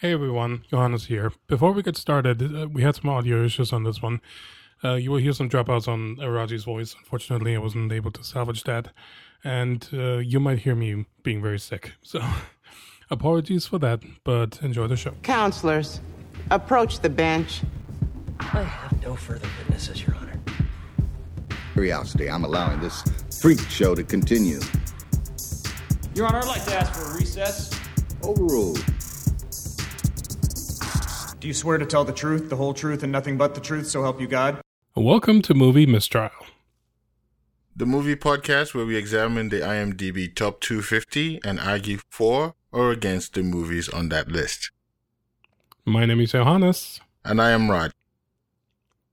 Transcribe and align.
Hey 0.00 0.12
everyone, 0.12 0.62
Johannes 0.70 1.06
here. 1.06 1.32
Before 1.46 1.72
we 1.72 1.82
get 1.82 1.96
started, 1.96 2.42
uh, 2.54 2.68
we 2.68 2.82
had 2.82 2.96
some 2.96 3.08
audio 3.08 3.42
issues 3.42 3.72
on 3.72 3.84
this 3.84 4.02
one. 4.02 4.20
Uh, 4.84 4.92
you 4.96 5.10
will 5.10 5.16
hear 5.16 5.32
some 5.32 5.48
dropouts 5.48 5.88
on 5.88 6.16
Raji's 6.16 6.64
voice. 6.64 6.94
Unfortunately, 6.98 7.54
I 7.54 7.58
wasn't 7.58 7.90
able 7.90 8.10
to 8.10 8.22
salvage 8.22 8.64
that. 8.64 8.88
And 9.42 9.88
uh, 9.94 10.18
you 10.18 10.38
might 10.38 10.58
hear 10.58 10.74
me 10.74 11.06
being 11.22 11.40
very 11.40 11.58
sick. 11.58 11.92
So 12.02 12.20
apologies 13.10 13.64
for 13.64 13.78
that, 13.78 14.00
but 14.22 14.60
enjoy 14.62 14.86
the 14.86 14.98
show. 14.98 15.12
Counselors, 15.22 16.02
approach 16.50 17.00
the 17.00 17.08
bench. 17.08 17.62
I 18.38 18.64
have 18.64 19.02
no 19.02 19.16
further 19.16 19.48
witnesses, 19.60 20.06
Your 20.06 20.14
Honor. 20.16 20.38
Curiosity, 21.72 22.28
I'm 22.28 22.44
allowing 22.44 22.80
this 22.80 23.02
freak 23.40 23.60
show 23.70 23.94
to 23.94 24.04
continue. 24.04 24.60
Your 26.14 26.26
Honor, 26.26 26.40
I'd 26.40 26.48
like 26.48 26.64
to 26.66 26.74
ask 26.74 26.92
for 26.92 27.12
a 27.12 27.14
recess. 27.14 27.70
Overruled. 28.22 28.84
Do 31.46 31.48
you 31.50 31.54
swear 31.54 31.78
to 31.78 31.86
tell 31.86 32.04
the 32.04 32.12
truth, 32.12 32.50
the 32.50 32.56
whole 32.56 32.74
truth, 32.74 33.04
and 33.04 33.12
nothing 33.12 33.38
but 33.38 33.54
the 33.54 33.60
truth, 33.60 33.86
so 33.86 34.02
help 34.02 34.20
you 34.20 34.26
God? 34.26 34.60
Welcome 34.96 35.42
to 35.42 35.54
Movie 35.54 35.86
Mistrial. 35.86 36.32
The 37.76 37.86
movie 37.86 38.16
podcast 38.16 38.74
where 38.74 38.84
we 38.84 38.96
examine 38.96 39.50
the 39.50 39.60
IMDb 39.60 40.34
top 40.34 40.60
250 40.60 41.38
and 41.44 41.60
argue 41.60 41.98
for 42.10 42.56
or 42.72 42.90
against 42.90 43.34
the 43.34 43.44
movies 43.44 43.88
on 43.88 44.08
that 44.08 44.26
list. 44.26 44.72
My 45.84 46.04
name 46.04 46.18
is 46.18 46.32
Johannes. 46.32 47.00
And 47.24 47.40
I 47.40 47.50
am 47.50 47.70
Rod. 47.70 47.92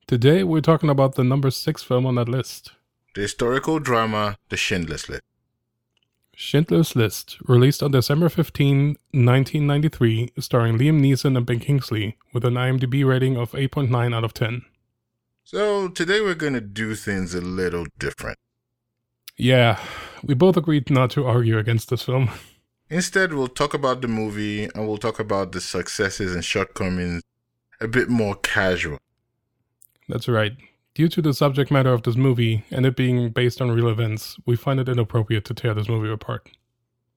Today 0.07 0.43
we're 0.43 0.61
talking 0.61 0.89
about 0.89 1.13
the 1.13 1.23
number 1.23 1.51
six 1.51 1.83
film 1.83 2.07
on 2.07 2.15
that 2.15 2.27
list 2.27 2.71
the 3.13 3.21
historical 3.21 3.77
drama 3.77 4.37
The 4.49 4.57
Schindler's 4.57 5.07
List. 5.07 5.21
Schindler's 6.35 6.95
List, 6.95 7.37
released 7.45 7.83
on 7.83 7.91
December 7.91 8.27
15, 8.27 8.97
1993, 9.11 10.33
starring 10.39 10.77
Liam 10.77 10.99
Neeson 10.99 11.37
and 11.37 11.45
Ben 11.45 11.59
Kingsley, 11.59 12.17
with 12.33 12.43
an 12.43 12.55
IMDb 12.55 13.05
rating 13.05 13.37
of 13.37 13.51
8.9 13.51 14.15
out 14.15 14.23
of 14.23 14.33
10. 14.33 14.63
So, 15.43 15.89
today 15.89 16.21
we're 16.21 16.33
going 16.35 16.53
to 16.53 16.61
do 16.61 16.95
things 16.95 17.35
a 17.35 17.41
little 17.41 17.85
different. 17.99 18.39
Yeah, 19.37 19.79
we 20.23 20.33
both 20.33 20.57
agreed 20.57 20.89
not 20.89 21.11
to 21.11 21.25
argue 21.25 21.57
against 21.57 21.89
this 21.89 22.03
film. 22.03 22.29
Instead, 22.89 23.33
we'll 23.33 23.47
talk 23.47 23.73
about 23.73 24.01
the 24.01 24.07
movie 24.07 24.65
and 24.65 24.87
we'll 24.87 24.97
talk 24.97 25.19
about 25.19 25.51
the 25.51 25.61
successes 25.61 26.33
and 26.33 26.43
shortcomings 26.45 27.23
a 27.79 27.87
bit 27.87 28.09
more 28.09 28.35
casual. 28.35 28.99
That's 30.07 30.27
right. 30.27 30.53
Due 30.95 31.07
to 31.07 31.21
the 31.21 31.33
subject 31.33 31.71
matter 31.71 31.91
of 31.91 32.03
this 32.03 32.15
movie 32.15 32.65
and 32.69 32.85
it 32.85 32.95
being 32.95 33.31
based 33.31 33.61
on 33.61 33.71
real 33.71 33.87
events, 33.87 34.37
we 34.45 34.55
find 34.55 34.79
it 34.79 34.87
inappropriate 34.87 35.43
to 35.45 35.53
tear 35.53 35.73
this 35.73 35.89
movie 35.89 36.11
apart. 36.11 36.49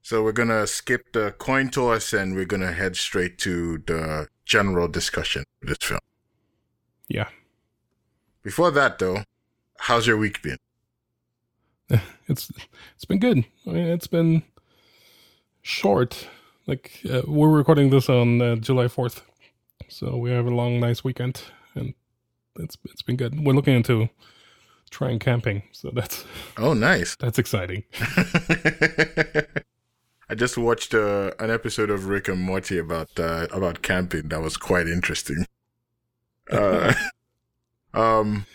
So 0.00 0.22
we're 0.22 0.32
going 0.32 0.48
to 0.48 0.66
skip 0.66 1.12
the 1.12 1.32
coin 1.32 1.68
toss 1.68 2.12
and 2.12 2.34
we're 2.34 2.46
going 2.46 2.62
to 2.62 2.72
head 2.72 2.96
straight 2.96 3.38
to 3.38 3.78
the 3.78 4.28
general 4.44 4.88
discussion 4.88 5.44
of 5.62 5.68
this 5.68 5.78
film. 5.80 6.00
Yeah. 7.08 7.28
Before 8.42 8.70
that, 8.70 8.98
though, 8.98 9.24
how's 9.78 10.06
your 10.06 10.16
week 10.16 10.42
been? 10.42 10.58
It's 12.28 12.50
it's 12.96 13.04
been 13.04 13.20
good. 13.20 13.44
I 13.66 13.70
mean, 13.70 13.86
it's 13.86 14.08
been 14.08 14.42
short. 15.62 16.28
Like 16.66 17.00
uh, 17.08 17.22
we're 17.24 17.50
recording 17.50 17.90
this 17.90 18.08
on 18.08 18.42
uh, 18.42 18.56
July 18.56 18.88
fourth, 18.88 19.22
so 19.88 20.16
we 20.16 20.30
have 20.30 20.46
a 20.46 20.50
long, 20.50 20.80
nice 20.80 21.04
weekend, 21.04 21.42
and 21.76 21.94
it's 22.58 22.76
it's 22.84 23.02
been 23.02 23.16
good. 23.16 23.44
We're 23.44 23.54
looking 23.54 23.74
into 23.74 24.08
trying 24.90 25.18
camping, 25.18 25.62
so 25.72 25.90
that's 25.92 26.24
oh 26.56 26.74
nice. 26.74 27.16
That's 27.20 27.38
exciting. 27.38 27.84
I 30.28 30.34
just 30.34 30.58
watched 30.58 30.92
uh, 30.92 31.32
an 31.38 31.50
episode 31.50 31.88
of 31.88 32.06
Rick 32.06 32.26
and 32.28 32.40
Morty 32.40 32.78
about 32.78 33.10
uh, 33.18 33.46
about 33.52 33.82
camping. 33.82 34.28
That 34.28 34.42
was 34.42 34.56
quite 34.56 34.88
interesting. 34.88 35.46
Uh, 36.50 36.94
um, 37.94 38.46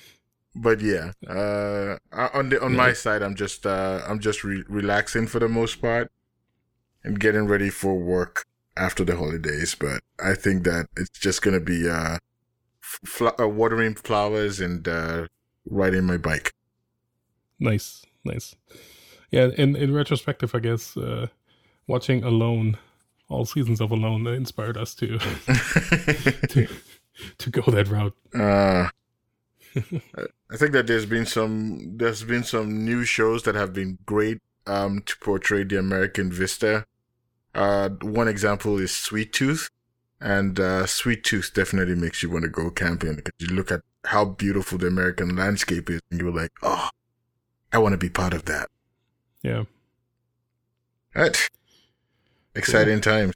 but 0.53 0.81
yeah, 0.81 1.13
uh, 1.27 1.97
on 2.11 2.49
the 2.49 2.61
on 2.61 2.75
my 2.75 2.91
side, 2.93 3.21
I'm 3.21 3.35
just 3.35 3.65
uh, 3.65 4.01
I'm 4.05 4.19
just 4.19 4.43
re- 4.43 4.65
relaxing 4.67 5.27
for 5.27 5.39
the 5.39 5.47
most 5.47 5.81
part 5.81 6.11
and 7.03 7.19
getting 7.19 7.47
ready 7.47 7.69
for 7.69 7.97
work 7.97 8.45
after 8.75 9.05
the 9.05 9.15
holidays. 9.15 9.75
But 9.75 10.01
I 10.21 10.33
think 10.33 10.65
that 10.65 10.87
it's 10.97 11.17
just 11.17 11.41
gonna 11.41 11.61
be 11.61 11.89
uh, 11.89 12.17
fl- 13.05 13.29
uh 13.39 13.47
watering 13.47 13.95
flowers 13.95 14.59
and 14.59 14.87
uh, 14.87 15.27
riding 15.65 16.05
my 16.05 16.17
bike. 16.17 16.53
Nice, 17.59 18.05
nice. 18.23 18.55
Yeah, 19.31 19.49
in 19.57 19.75
in 19.75 19.93
retrospective, 19.93 20.53
I 20.55 20.59
guess 20.59 20.97
uh, 20.97 21.27
watching 21.87 22.23
Alone, 22.23 22.77
all 23.29 23.45
seasons 23.45 23.79
of 23.79 23.91
Alone, 23.91 24.27
inspired 24.27 24.77
us 24.77 24.93
to 24.95 25.19
to 26.49 26.67
to 27.37 27.49
go 27.49 27.61
that 27.71 27.87
route. 27.87 28.15
Uh, 28.33 28.89
I 29.75 30.57
think 30.57 30.73
that 30.73 30.87
there's 30.87 31.05
been 31.05 31.25
some 31.25 31.97
there's 31.97 32.23
been 32.23 32.43
some 32.43 32.83
new 32.85 33.05
shows 33.05 33.43
that 33.43 33.55
have 33.55 33.73
been 33.73 33.99
great 34.05 34.39
um, 34.67 35.01
to 35.05 35.15
portray 35.19 35.63
the 35.63 35.79
American 35.79 36.31
vista. 36.31 36.85
Uh, 37.53 37.89
one 38.01 38.27
example 38.27 38.79
is 38.79 38.91
Sweet 38.91 39.33
Tooth, 39.33 39.69
and 40.21 40.59
uh, 40.59 40.85
Sweet 40.85 41.23
Tooth 41.23 41.51
definitely 41.53 41.95
makes 41.95 42.21
you 42.21 42.29
want 42.29 42.43
to 42.43 42.49
go 42.49 42.69
camping 42.69 43.15
because 43.15 43.33
you 43.39 43.47
look 43.47 43.71
at 43.71 43.81
how 44.05 44.25
beautiful 44.25 44.77
the 44.77 44.87
American 44.87 45.35
landscape 45.35 45.89
is, 45.89 46.01
and 46.11 46.21
you're 46.21 46.31
like, 46.31 46.51
oh, 46.61 46.89
I 47.73 47.79
want 47.79 47.93
to 47.93 47.97
be 47.97 48.09
part 48.09 48.33
of 48.33 48.45
that. 48.45 48.69
Yeah. 49.41 49.63
Right. 51.15 51.49
Exciting 52.55 53.01
cool. 53.01 53.13
times. 53.13 53.33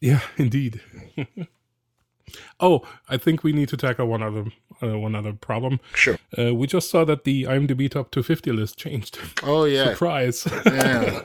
Yeah, 0.00 0.20
indeed. 0.36 0.80
oh, 2.60 2.82
I 3.08 3.16
think 3.16 3.42
we 3.42 3.52
need 3.52 3.68
to 3.70 3.76
tackle 3.76 4.06
one 4.06 4.22
other 4.22 4.44
uh, 4.82 4.98
one 4.98 5.14
other 5.14 5.32
problem. 5.32 5.80
Sure. 5.94 6.18
Uh, 6.38 6.54
we 6.54 6.66
just 6.66 6.90
saw 6.90 7.04
that 7.04 7.24
the 7.24 7.44
IMDb 7.44 7.90
top 7.90 8.10
250 8.10 8.52
list 8.52 8.76
changed. 8.76 9.18
Oh 9.42 9.64
yeah. 9.64 9.84
Surprise. 9.90 10.46
yeah. 10.66 11.22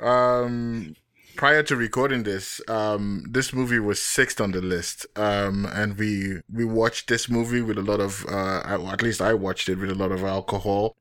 Um 0.00 0.96
prior 1.42 1.64
to 1.64 1.74
recording 1.74 2.22
this, 2.22 2.60
um, 2.68 3.26
this 3.28 3.52
movie 3.52 3.80
was 3.80 4.00
sixth 4.00 4.40
on 4.40 4.52
the 4.52 4.60
list. 4.60 5.06
Um, 5.16 5.66
and 5.66 5.98
we 5.98 6.40
we 6.48 6.64
watched 6.64 7.08
this 7.08 7.28
movie 7.28 7.60
with 7.60 7.76
a 7.78 7.82
lot 7.82 7.98
of, 7.98 8.24
uh, 8.28 8.60
at 8.64 9.02
least 9.02 9.20
I 9.20 9.34
watched 9.34 9.68
it 9.68 9.76
with 9.76 9.90
a 9.90 9.96
lot 9.96 10.12
of 10.12 10.22
alcohol 10.22 10.94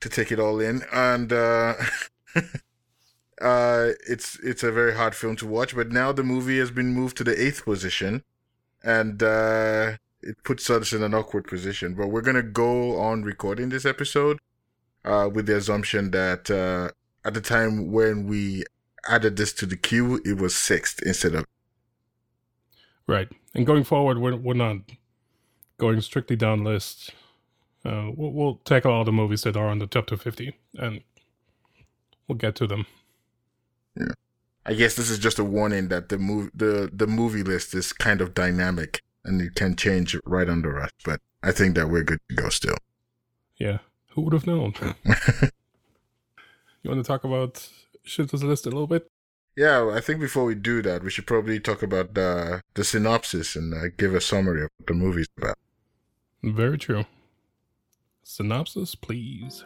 to 0.00 0.08
take 0.08 0.32
it 0.32 0.40
all 0.40 0.60
in, 0.60 0.82
and 0.90 1.30
uh, 1.30 1.74
uh, 3.42 3.88
it's 4.08 4.38
it's 4.42 4.62
a 4.62 4.72
very 4.72 4.94
hard 4.94 5.14
film 5.14 5.36
to 5.36 5.46
watch. 5.46 5.76
But 5.76 5.92
now 5.92 6.10
the 6.10 6.24
movie 6.24 6.58
has 6.58 6.70
been 6.70 6.94
moved 6.94 7.18
to 7.18 7.24
the 7.24 7.38
eighth 7.38 7.66
position, 7.66 8.24
and 8.82 9.22
uh, 9.22 9.98
it 10.22 10.42
puts 10.42 10.70
us 10.70 10.94
in 10.94 11.02
an 11.02 11.12
awkward 11.12 11.46
position. 11.46 11.92
But 11.92 12.06
we're 12.06 12.22
gonna 12.28 12.42
go 12.64 12.98
on 12.98 13.24
recording 13.24 13.68
this 13.68 13.84
episode, 13.84 14.38
uh, 15.04 15.28
with 15.30 15.44
the 15.44 15.56
assumption 15.58 16.12
that 16.12 16.50
uh, 16.50 16.92
at 17.26 17.34
the 17.34 17.42
time 17.42 17.92
when 17.92 18.26
we 18.26 18.64
added 19.08 19.36
this 19.36 19.52
to 19.54 19.66
the 19.66 19.76
queue, 19.76 20.20
it 20.24 20.38
was 20.38 20.54
sixth 20.54 21.00
instead 21.04 21.34
of. 21.34 21.44
Right, 23.06 23.28
and 23.54 23.66
going 23.66 23.84
forward, 23.84 24.18
we're 24.18 24.36
we're 24.36 24.54
not 24.54 24.78
going 25.78 26.00
strictly 26.00 26.36
down 26.36 26.64
lists. 26.64 27.10
Uh, 27.84 28.10
we'll, 28.16 28.32
we'll 28.32 28.54
tackle 28.64 28.90
all 28.90 29.04
the 29.04 29.12
movies 29.12 29.42
that 29.42 29.56
are 29.56 29.68
on 29.68 29.78
the 29.78 29.86
top 29.86 30.06
250, 30.08 30.58
and 30.74 31.02
we'll 32.26 32.36
get 32.36 32.56
to 32.56 32.66
them. 32.66 32.86
Yeah, 33.96 34.12
I 34.64 34.74
guess 34.74 34.96
this 34.96 35.08
is 35.08 35.20
just 35.20 35.38
a 35.38 35.44
warning 35.44 35.88
that 35.88 36.08
the 36.08 36.18
move 36.18 36.50
the 36.54 36.90
the 36.92 37.06
movie 37.06 37.44
list 37.44 37.74
is 37.74 37.92
kind 37.92 38.20
of 38.20 38.34
dynamic 38.34 39.02
and 39.24 39.40
it 39.40 39.54
can 39.54 39.76
change 39.76 40.16
right 40.24 40.48
under 40.48 40.80
us. 40.80 40.90
But 41.04 41.20
I 41.42 41.52
think 41.52 41.74
that 41.76 41.88
we're 41.88 42.04
good 42.04 42.20
to 42.28 42.34
go 42.34 42.48
still. 42.48 42.76
Yeah, 43.56 43.78
who 44.10 44.22
would 44.22 44.32
have 44.32 44.46
known? 44.46 44.74
you 46.82 46.90
want 46.90 47.04
to 47.04 47.06
talk 47.06 47.24
about 47.24 47.68
Schindler's 48.06 48.44
List 48.44 48.66
a 48.66 48.70
little 48.70 48.86
bit? 48.86 49.08
Yeah, 49.56 49.90
I 49.92 50.00
think 50.00 50.20
before 50.20 50.44
we 50.44 50.54
do 50.54 50.82
that, 50.82 51.02
we 51.02 51.10
should 51.10 51.26
probably 51.26 51.58
talk 51.60 51.82
about 51.82 52.14
the 52.14 52.60
the 52.74 52.84
synopsis 52.84 53.56
and 53.56 53.72
uh, 53.72 53.88
give 53.96 54.14
a 54.14 54.20
summary 54.20 54.62
of 54.64 54.70
what 54.76 54.86
the 54.86 54.94
movie's 54.94 55.28
about. 55.38 55.56
Very 56.42 56.78
true. 56.78 57.04
Synopsis, 58.22 58.94
please. 58.94 59.64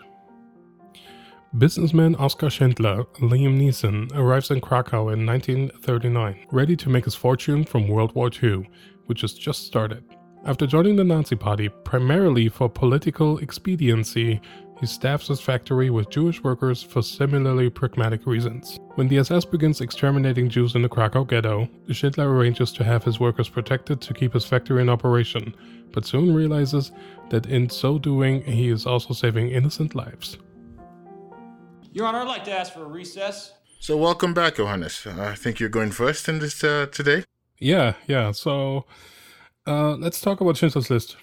Businessman 1.58 2.14
Oskar 2.14 2.48
Schindler, 2.48 3.02
Liam 3.18 3.58
Neeson, 3.58 4.08
arrives 4.14 4.52
in 4.52 4.60
Krakow 4.60 5.08
in 5.08 5.26
1939, 5.26 6.46
ready 6.52 6.76
to 6.76 6.88
make 6.88 7.04
his 7.06 7.16
fortune 7.16 7.64
from 7.64 7.88
World 7.88 8.14
War 8.14 8.30
II, 8.40 8.70
which 9.06 9.22
has 9.22 9.34
just 9.34 9.66
started. 9.66 10.04
After 10.44 10.66
joining 10.66 10.94
the 10.94 11.02
Nazi 11.02 11.34
Party 11.34 11.68
primarily 11.68 12.48
for 12.48 12.68
political 12.68 13.38
expediency, 13.38 14.40
he 14.80 14.86
staffs 14.86 15.28
his 15.28 15.40
factory 15.40 15.90
with 15.90 16.08
Jewish 16.08 16.42
workers 16.42 16.82
for 16.82 17.02
similarly 17.02 17.68
pragmatic 17.68 18.26
reasons. 18.26 18.80
When 18.94 19.08
the 19.08 19.18
SS 19.18 19.44
begins 19.44 19.82
exterminating 19.82 20.48
Jews 20.48 20.74
in 20.74 20.80
the 20.80 20.88
Krakow 20.88 21.24
ghetto, 21.24 21.68
Schindler 21.90 22.34
arranges 22.34 22.72
to 22.72 22.84
have 22.84 23.04
his 23.04 23.20
workers 23.20 23.48
protected 23.48 24.00
to 24.00 24.14
keep 24.14 24.32
his 24.32 24.46
factory 24.46 24.80
in 24.80 24.88
operation, 24.88 25.54
but 25.92 26.06
soon 26.06 26.34
realizes 26.34 26.92
that 27.28 27.46
in 27.46 27.68
so 27.68 27.98
doing, 27.98 28.42
he 28.42 28.70
is 28.70 28.86
also 28.86 29.12
saving 29.12 29.50
innocent 29.50 29.94
lives. 29.94 30.38
Your 31.92 32.06
Honor, 32.06 32.20
I'd 32.20 32.28
like 32.28 32.44
to 32.44 32.52
ask 32.52 32.72
for 32.72 32.84
a 32.84 32.88
recess. 32.88 33.52
So, 33.80 33.96
welcome 33.96 34.34
back, 34.34 34.56
Johannes. 34.56 35.06
I 35.06 35.34
think 35.34 35.60
you're 35.60 35.68
going 35.68 35.90
first 35.90 36.28
in 36.28 36.38
this 36.38 36.62
uh, 36.64 36.86
today. 36.92 37.24
Yeah, 37.60 37.94
yeah. 38.06 38.32
So 38.32 38.86
uh, 39.66 39.92
let's 39.96 40.20
talk 40.20 40.40
about 40.40 40.56
Schindler's 40.56 40.90
List. 40.90 41.16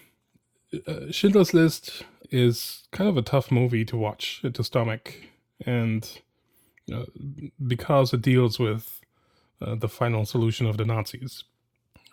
Uh, 0.88 1.12
Schindler's 1.12 1.54
List 1.54 2.04
is 2.30 2.88
kind 2.92 3.10
of 3.10 3.18
a 3.18 3.22
tough 3.22 3.52
movie 3.52 3.86
to 3.86 3.98
watch 3.98 4.44
to 4.54 4.64
stomach, 4.64 5.16
and 5.66 6.22
uh, 6.94 7.06
because 7.66 8.14
it 8.14 8.22
deals 8.22 8.60
with 8.60 9.02
uh, 9.62 9.76
the 9.76 9.90
final 9.90 10.26
solution 10.26 10.66
of 10.66 10.78
the 10.78 10.86
Nazis 10.86 11.44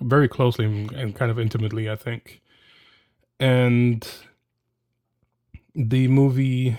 very 0.00 0.28
closely 0.28 0.64
and 0.64 1.14
kind 1.14 1.30
of 1.30 1.38
intimately, 1.38 1.88
I 1.88 1.96
think. 1.96 2.40
And 3.38 4.06
the 5.74 6.08
movie 6.08 6.76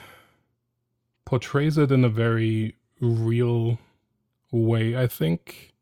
portrays 1.26 1.78
it 1.78 1.92
in 1.92 2.04
a 2.04 2.10
very 2.10 2.76
real 3.00 3.78
way, 4.52 4.96
I 4.96 5.08
think, 5.08 5.74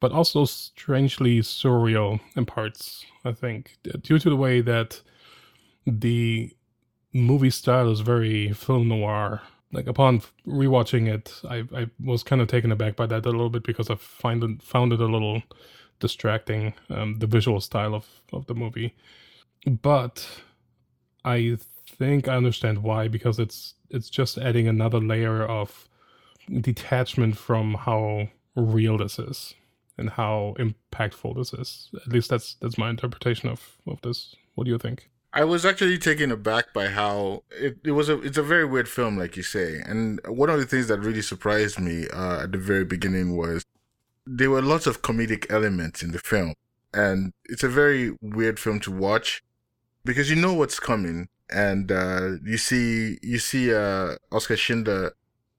but 0.00 0.12
also 0.12 0.44
strangely 0.44 1.40
surreal 1.40 2.20
in 2.34 2.46
parts, 2.46 3.04
I 3.24 3.32
think, 3.32 3.76
due 4.02 4.18
to 4.18 4.30
the 4.30 4.36
way 4.36 4.60
that 4.60 5.02
the 5.86 6.55
movie 7.16 7.50
style 7.50 7.90
is 7.90 8.00
very 8.00 8.52
film 8.52 8.88
noir. 8.88 9.42
Like 9.72 9.86
upon 9.88 10.22
rewatching 10.46 11.08
it, 11.12 11.40
I, 11.48 11.64
I 11.76 11.90
was 12.02 12.22
kind 12.22 12.40
of 12.40 12.48
taken 12.48 12.72
aback 12.72 12.96
by 12.96 13.06
that 13.06 13.26
a 13.26 13.30
little 13.30 13.50
bit 13.50 13.64
because 13.64 13.90
I 13.90 13.96
find 13.96 14.42
it, 14.44 14.62
found 14.62 14.92
it 14.92 15.00
a 15.00 15.06
little 15.06 15.42
distracting, 16.00 16.74
um, 16.88 17.18
the 17.18 17.26
visual 17.26 17.60
style 17.60 17.94
of, 17.94 18.06
of 18.32 18.46
the 18.46 18.54
movie. 18.54 18.94
But 19.66 20.26
I 21.24 21.58
think 21.86 22.28
I 22.28 22.36
understand 22.36 22.82
why 22.82 23.08
because 23.08 23.38
it's 23.38 23.74
it's 23.90 24.10
just 24.10 24.38
adding 24.38 24.68
another 24.68 25.00
layer 25.00 25.44
of 25.44 25.88
detachment 26.60 27.36
from 27.36 27.74
how 27.74 28.28
real 28.54 28.98
this 28.98 29.18
is 29.18 29.54
and 29.98 30.10
how 30.10 30.54
impactful 30.58 31.36
this 31.36 31.52
is. 31.52 31.90
At 32.06 32.12
least 32.12 32.30
that's 32.30 32.54
that's 32.60 32.78
my 32.78 32.90
interpretation 32.90 33.48
of 33.48 33.76
of 33.86 34.00
this. 34.02 34.34
What 34.54 34.64
do 34.64 34.70
you 34.70 34.78
think? 34.78 35.08
I 35.32 35.44
was 35.44 35.66
actually 35.66 35.98
taken 35.98 36.32
aback 36.32 36.72
by 36.72 36.88
how 36.88 37.42
it, 37.50 37.76
it 37.84 37.90
was 37.92 38.08
a 38.08 38.20
it's 38.22 38.38
a 38.38 38.42
very 38.42 38.64
weird 38.64 38.88
film, 38.88 39.18
like 39.18 39.36
you 39.36 39.42
say. 39.42 39.82
And 39.84 40.20
one 40.26 40.50
of 40.50 40.58
the 40.58 40.66
things 40.66 40.88
that 40.88 41.00
really 41.00 41.22
surprised 41.22 41.78
me 41.78 42.08
uh, 42.08 42.44
at 42.44 42.52
the 42.52 42.58
very 42.58 42.84
beginning 42.84 43.36
was 43.36 43.64
there 44.26 44.50
were 44.50 44.62
lots 44.62 44.86
of 44.86 45.02
comedic 45.02 45.50
elements 45.50 46.02
in 46.02 46.12
the 46.12 46.18
film, 46.18 46.54
and 46.94 47.32
it's 47.44 47.62
a 47.62 47.68
very 47.68 48.16
weird 48.20 48.58
film 48.58 48.80
to 48.80 48.90
watch 48.90 49.42
because 50.04 50.30
you 50.30 50.36
know 50.36 50.54
what's 50.54 50.80
coming, 50.80 51.28
and 51.50 51.92
uh, 51.92 52.36
you 52.44 52.56
see 52.56 53.18
you 53.22 53.38
see 53.38 53.74
uh, 53.74 54.16
Oskar 54.32 54.56
Schindler 54.56 55.12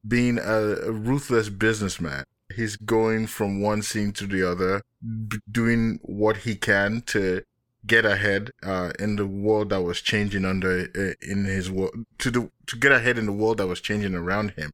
being 0.07 0.39
a, 0.39 0.75
a 0.87 0.91
ruthless 0.91 1.49
businessman. 1.49 2.23
He's 2.55 2.77
going 2.77 3.27
from 3.27 3.61
one 3.61 3.81
scene 3.81 4.13
to 4.13 4.25
the 4.25 4.49
other, 4.49 4.81
b- 5.01 5.37
doing 5.51 5.99
what 6.01 6.37
he 6.37 6.55
can 6.55 7.01
to 7.07 7.43
get 7.85 8.05
ahead 8.05 8.51
uh, 8.63 8.91
in 8.99 9.15
the 9.15 9.27
world 9.27 9.69
that 9.69 9.81
was 9.81 10.01
changing 10.01 10.45
under 10.45 10.89
uh, 10.95 11.13
in 11.21 11.45
his 11.45 11.69
world 11.69 12.05
to 12.17 12.31
the 12.31 12.51
to 12.65 12.75
get 12.75 12.91
ahead 12.91 13.17
in 13.17 13.25
the 13.25 13.31
world 13.31 13.57
that 13.57 13.67
was 13.67 13.81
changing 13.81 14.15
around 14.15 14.51
him. 14.51 14.71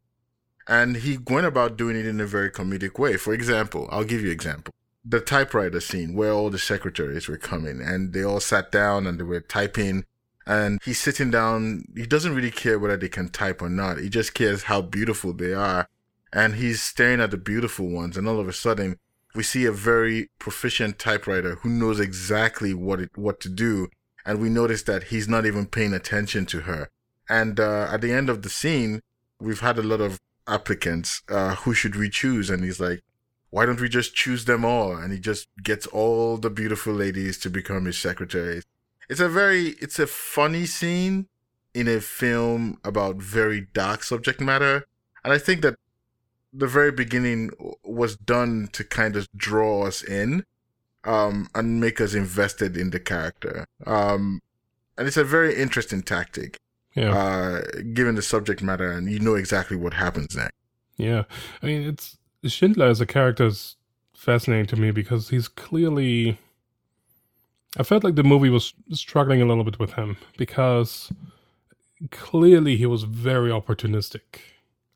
And 0.67 0.97
he 0.97 1.17
went 1.17 1.45
about 1.45 1.77
doing 1.77 1.97
it 1.97 2.05
in 2.05 2.21
a 2.21 2.25
very 2.25 2.49
comedic 2.49 2.97
way. 2.97 3.17
For 3.17 3.33
example 3.33 3.87
i'll 3.91 4.03
give 4.03 4.21
you 4.21 4.27
an 4.27 4.33
example. 4.33 4.73
The 5.05 5.19
typewriter 5.19 5.81
scene 5.81 6.15
where 6.15 6.31
all 6.31 6.49
the 6.49 6.59
secretaries 6.59 7.27
were 7.27 7.37
coming 7.37 7.81
and 7.81 8.13
they 8.13 8.23
all 8.23 8.39
sat 8.39 8.71
down 8.71 9.05
and 9.05 9.19
they 9.19 9.23
were 9.23 9.41
typing. 9.41 10.05
And 10.45 10.79
he's 10.83 10.99
sitting 10.99 11.31
down. 11.31 11.85
He 11.95 12.05
doesn't 12.05 12.35
really 12.35 12.51
care 12.51 12.77
whether 12.77 12.97
they 12.97 13.07
can 13.07 13.29
type 13.29 13.61
or 13.61 13.69
not. 13.69 13.99
He 13.99 14.09
just 14.09 14.33
cares 14.33 14.63
how 14.63 14.81
beautiful 14.81 15.31
they 15.31 15.53
are. 15.53 15.87
And 16.33 16.55
he's 16.55 16.81
staring 16.81 17.21
at 17.21 17.31
the 17.31 17.37
beautiful 17.37 17.87
ones. 17.87 18.17
And 18.17 18.27
all 18.27 18.41
of 18.41 18.49
a 18.49 18.53
sudden 18.53 18.97
we 19.35 19.43
see 19.43 19.65
a 19.65 19.71
very 19.71 20.29
proficient 20.39 20.99
typewriter 20.99 21.55
who 21.55 21.69
knows 21.69 21.99
exactly 21.99 22.73
what 22.73 22.99
it, 22.99 23.17
what 23.17 23.39
to 23.41 23.49
do. 23.49 23.89
And 24.25 24.39
we 24.39 24.49
notice 24.49 24.83
that 24.83 25.05
he's 25.05 25.27
not 25.27 25.45
even 25.45 25.65
paying 25.65 25.93
attention 25.93 26.45
to 26.47 26.61
her. 26.61 26.89
And 27.29 27.59
uh, 27.59 27.89
at 27.91 28.01
the 28.01 28.11
end 28.11 28.29
of 28.29 28.41
the 28.41 28.49
scene 28.49 29.01
we've 29.39 29.59
had 29.59 29.77
a 29.77 29.83
lot 29.83 30.01
of 30.01 30.19
applicants 30.47 31.21
uh, 31.29 31.55
who 31.55 31.73
should 31.73 31.95
we 31.95 32.09
choose? 32.09 32.49
And 32.49 32.63
he's 32.63 32.79
like 32.79 33.01
why 33.49 33.67
don't 33.67 33.79
we 33.79 33.87
just 33.87 34.15
choose 34.15 34.45
them 34.45 34.65
all? 34.65 34.97
And 34.97 35.13
he 35.13 35.19
just 35.19 35.47
gets 35.61 35.85
all 35.85 36.37
the 36.37 36.49
beautiful 36.49 36.91
ladies 36.91 37.37
to 37.39 37.51
become 37.51 37.85
his 37.85 37.99
secretaries. 37.99 38.63
It's 39.09 39.19
a 39.19 39.29
very 39.29 39.75
it's 39.79 39.99
a 39.99 40.07
funny 40.07 40.65
scene 40.65 41.27
in 41.73 41.87
a 41.87 42.01
film 42.01 42.79
about 42.83 43.17
very 43.17 43.67
dark 43.73 44.03
subject 44.03 44.41
matter. 44.41 44.85
And 45.23 45.31
i 45.31 45.37
think 45.37 45.61
that 45.61 45.75
the 46.53 46.67
very 46.67 46.91
beginning 46.91 47.49
was 47.83 48.15
done 48.15 48.69
to 48.73 48.83
kind 48.83 49.15
of 49.15 49.27
draw 49.35 49.85
us 49.87 50.03
in 50.03 50.45
um, 51.03 51.49
and 51.55 51.79
make 51.79 51.99
us 51.99 52.13
invested 52.13 52.77
in 52.77 52.91
the 52.91 52.99
character. 52.99 53.65
Um, 53.85 54.41
and 54.97 55.07
it's 55.07 55.17
a 55.17 55.23
very 55.23 55.55
interesting 55.55 56.03
tactic, 56.03 56.59
Yeah. 56.95 57.11
uh, 57.13 57.61
given 57.93 58.15
the 58.15 58.21
subject 58.21 58.61
matter, 58.61 58.91
and 58.91 59.11
you 59.11 59.19
know 59.19 59.33
exactly 59.35 59.75
what 59.77 59.93
happens 59.95 60.35
next. 60.35 60.53
Yeah, 60.97 61.23
I 61.61 61.65
mean, 61.65 61.81
it's 61.87 62.17
Schindler 62.45 62.87
as 62.87 63.01
a 63.01 63.05
character 63.07 63.47
is 63.47 63.75
fascinating 64.15 64.67
to 64.67 64.75
me 64.75 64.91
because 64.91 65.29
he's 65.29 65.47
clearly. 65.47 66.37
I 67.75 67.81
felt 67.81 68.03
like 68.03 68.13
the 68.13 68.23
movie 68.23 68.49
was 68.51 68.73
struggling 68.91 69.41
a 69.41 69.45
little 69.45 69.63
bit 69.63 69.79
with 69.79 69.93
him 69.93 70.17
because 70.37 71.11
clearly 72.11 72.77
he 72.77 72.85
was 72.85 73.03
very 73.03 73.49
opportunistic, 73.49 74.21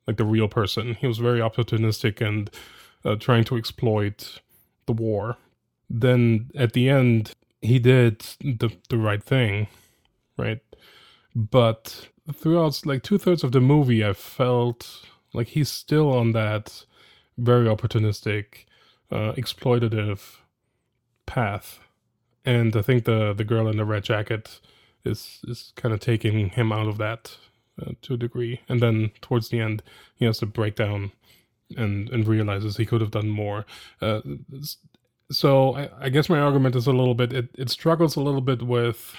like 0.07 0.17
the 0.17 0.25
real 0.25 0.47
person. 0.47 0.95
He 0.95 1.07
was 1.07 1.17
very 1.17 1.39
opportunistic 1.39 2.25
and 2.25 2.49
uh, 3.05 3.15
trying 3.15 3.43
to 3.45 3.57
exploit 3.57 4.41
the 4.85 4.93
war. 4.93 5.37
Then 5.89 6.49
at 6.55 6.73
the 6.73 6.89
end, 6.89 7.33
he 7.61 7.79
did 7.79 8.19
the 8.41 8.71
the 8.89 8.97
right 8.97 9.23
thing, 9.23 9.67
right? 10.37 10.59
But 11.35 12.07
throughout 12.33 12.85
like 12.85 13.03
two 13.03 13.17
thirds 13.17 13.43
of 13.43 13.51
the 13.51 13.61
movie, 13.61 14.03
I 14.03 14.13
felt 14.13 15.01
like 15.33 15.49
he's 15.49 15.69
still 15.69 16.11
on 16.11 16.31
that 16.33 16.85
very 17.37 17.67
opportunistic, 17.67 18.65
uh, 19.11 19.33
exploitative 19.33 20.37
path, 21.25 21.79
and 22.45 22.75
I 22.75 22.81
think 22.81 23.05
the 23.05 23.33
the 23.33 23.43
girl 23.43 23.67
in 23.67 23.77
the 23.77 23.85
red 23.85 24.03
jacket 24.03 24.59
is 25.05 25.39
is 25.47 25.73
kind 25.75 25.93
of 25.93 25.99
taking 25.99 26.49
him 26.49 26.71
out 26.71 26.87
of 26.87 26.97
that 26.97 27.37
uh, 27.81 27.91
to 28.03 28.13
a 28.15 28.17
degree. 28.17 28.61
And 28.69 28.79
then 28.81 29.11
towards 29.21 29.49
the 29.49 29.59
end, 29.59 29.83
he 30.15 30.25
has 30.25 30.39
to 30.39 30.45
break 30.45 30.75
down 30.75 31.11
and 31.75 32.09
and 32.09 32.27
realizes 32.27 32.77
he 32.77 32.85
could 32.85 33.01
have 33.01 33.11
done 33.11 33.29
more. 33.29 33.65
Uh, 34.01 34.21
so 35.31 35.75
I, 35.75 35.89
I 36.01 36.09
guess 36.09 36.29
my 36.29 36.39
argument 36.39 36.75
is 36.75 36.87
a 36.87 36.93
little 36.93 37.15
bit 37.15 37.33
it, 37.33 37.49
it 37.57 37.69
struggles 37.69 38.15
a 38.15 38.21
little 38.21 38.41
bit 38.41 38.61
with 38.61 39.15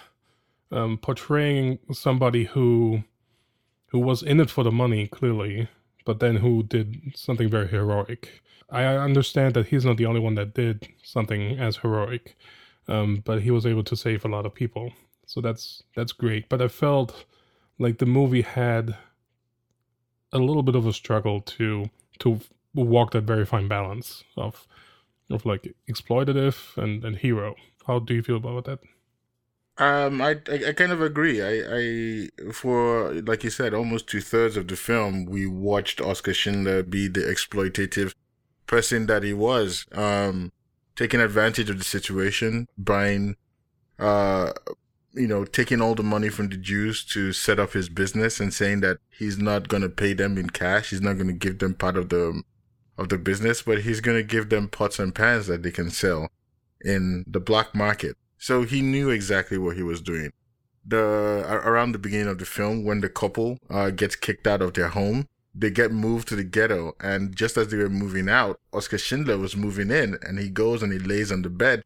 um, 0.71 0.99
portraying 0.99 1.79
somebody 1.93 2.45
who 2.45 3.03
who 3.89 3.99
was 3.99 4.23
in 4.23 4.41
it 4.41 4.51
for 4.51 4.65
the 4.65 4.73
money 4.73 5.07
clearly 5.07 5.69
but 6.05 6.21
then 6.21 6.37
who 6.37 6.63
did 6.63 7.13
something 7.15 7.49
very 7.49 7.69
heroic 7.69 8.41
i 8.71 8.85
understand 8.85 9.55
that 9.55 9.67
he's 9.67 9.85
not 9.85 9.97
the 9.97 10.07
only 10.07 10.21
one 10.21 10.35
that 10.35 10.55
did 10.55 10.89
something 11.03 11.59
as 11.59 11.77
heroic 11.79 12.37
um, 12.89 13.23
but 13.25 13.43
he 13.43 13.51
was 13.51 13.67
able 13.67 13.85
to 13.85 13.97
save 13.97 14.25
a 14.25 14.29
lot 14.29 14.47
of 14.47 14.55
people 14.55 14.93
so 15.27 15.41
that's 15.41 15.83
that's 15.95 16.13
great 16.13 16.49
but 16.49 16.63
i 16.63 16.69
felt 16.69 17.25
like 17.79 17.99
the 17.99 18.07
movie 18.07 18.43
had 18.43 18.97
a 20.33 20.39
little 20.39 20.63
bit 20.63 20.75
of 20.75 20.87
a 20.87 20.93
struggle 20.93 21.41
to 21.41 21.91
to 22.19 22.41
walk 22.75 23.13
that 23.13 23.25
very 23.25 23.45
fine 23.47 23.69
balance 23.69 24.25
of 24.37 24.67
of 25.31 25.45
like 25.47 25.75
exploitative 25.91 26.77
and, 26.77 27.05
and 27.05 27.17
hero 27.17 27.55
how 27.87 27.99
do 27.99 28.15
you 28.15 28.23
feel 28.23 28.37
about 28.37 28.65
that 28.65 28.79
Um, 29.79 30.21
I, 30.21 30.31
I 30.51 30.57
I 30.69 30.73
kind 30.73 30.91
of 30.91 31.01
agree. 31.01 31.41
I 31.41 31.53
I 31.81 32.53
for 32.53 33.15
like 33.31 33.45
you 33.45 33.51
said, 33.51 33.73
almost 33.75 34.09
two 34.09 34.21
thirds 34.21 34.57
of 34.57 34.67
the 34.67 34.75
film, 34.77 35.25
we 35.25 35.47
watched 35.47 36.01
Oskar 36.01 36.35
Schindler 36.35 36.83
be 36.83 37.07
the 37.07 37.21
exploitative 37.21 38.13
person 38.67 39.07
that 39.07 39.23
he 39.23 39.33
was, 39.33 39.87
um, 39.93 40.51
taking 40.97 41.21
advantage 41.21 41.71
of 41.71 41.79
the 41.79 41.85
situation, 41.85 42.67
buying, 42.77 43.37
uh, 44.01 44.51
you 45.19 45.27
know, 45.27 45.45
taking 45.45 45.81
all 45.81 45.95
the 45.95 46.03
money 46.03 46.29
from 46.29 46.49
the 46.49 46.57
Jews 46.57 47.05
to 47.07 47.33
set 47.33 47.59
up 47.59 47.73
his 47.73 47.89
business 47.89 48.41
and 48.41 48.55
saying 48.55 48.81
that 48.81 48.99
he's 49.11 49.39
not 49.39 49.69
gonna 49.69 49.89
pay 49.89 50.15
them 50.15 50.39
in 50.39 50.51
cash. 50.51 50.91
He's 50.91 51.01
not 51.01 51.19
gonna 51.19 51.33
give 51.33 51.59
them 51.59 51.75
part 51.75 51.97
of 51.97 52.09
the 52.09 52.43
of 52.97 53.09
the 53.09 53.19
business, 53.19 53.63
but 53.63 53.83
he's 53.83 54.01
gonna 54.01 54.23
give 54.23 54.49
them 54.49 54.69
pots 54.69 54.99
and 54.99 55.15
pans 55.15 55.47
that 55.49 55.63
they 55.63 55.71
can 55.71 55.91
sell 55.91 56.29
in 56.81 57.25
the 57.27 57.41
black 57.41 57.75
market. 57.75 58.17
So 58.39 58.63
he 58.63 58.81
knew 58.81 59.11
exactly 59.11 59.59
what 59.59 59.77
he 59.77 59.83
was 59.83 60.01
doing. 60.01 60.33
The 60.87 61.45
around 61.49 61.93
the 61.93 61.99
beginning 61.99 62.29
of 62.29 62.39
the 62.39 62.47
film, 62.47 62.85
when 62.85 63.01
the 63.01 63.09
couple 63.09 63.59
uh, 63.69 63.91
gets 63.91 64.17
kicked 64.17 64.47
out 64.47 64.63
of 64.63 64.75
their 64.75 64.89
home, 64.89 65.27
they 65.55 65.71
get 65.71 65.93
moved 65.93 66.29
to 66.29 66.37
the 66.37 66.45
ghetto, 66.45 66.95
and 67.01 67.35
just 67.35 67.57
as 67.57 67.69
they 67.69 67.77
were 67.77 67.91
moving 67.91 68.29
out, 68.29 68.61
Oskar 68.73 68.97
Schindler 68.97 69.39
was 69.39 69.57
moving 69.57 69.91
in, 69.91 70.17
and 70.23 70.39
he 70.39 70.49
goes 70.49 70.83
and 70.83 70.93
he 70.93 70.99
lays 70.99 71.33
on 71.33 71.43
the 71.43 71.51
bed, 71.51 71.83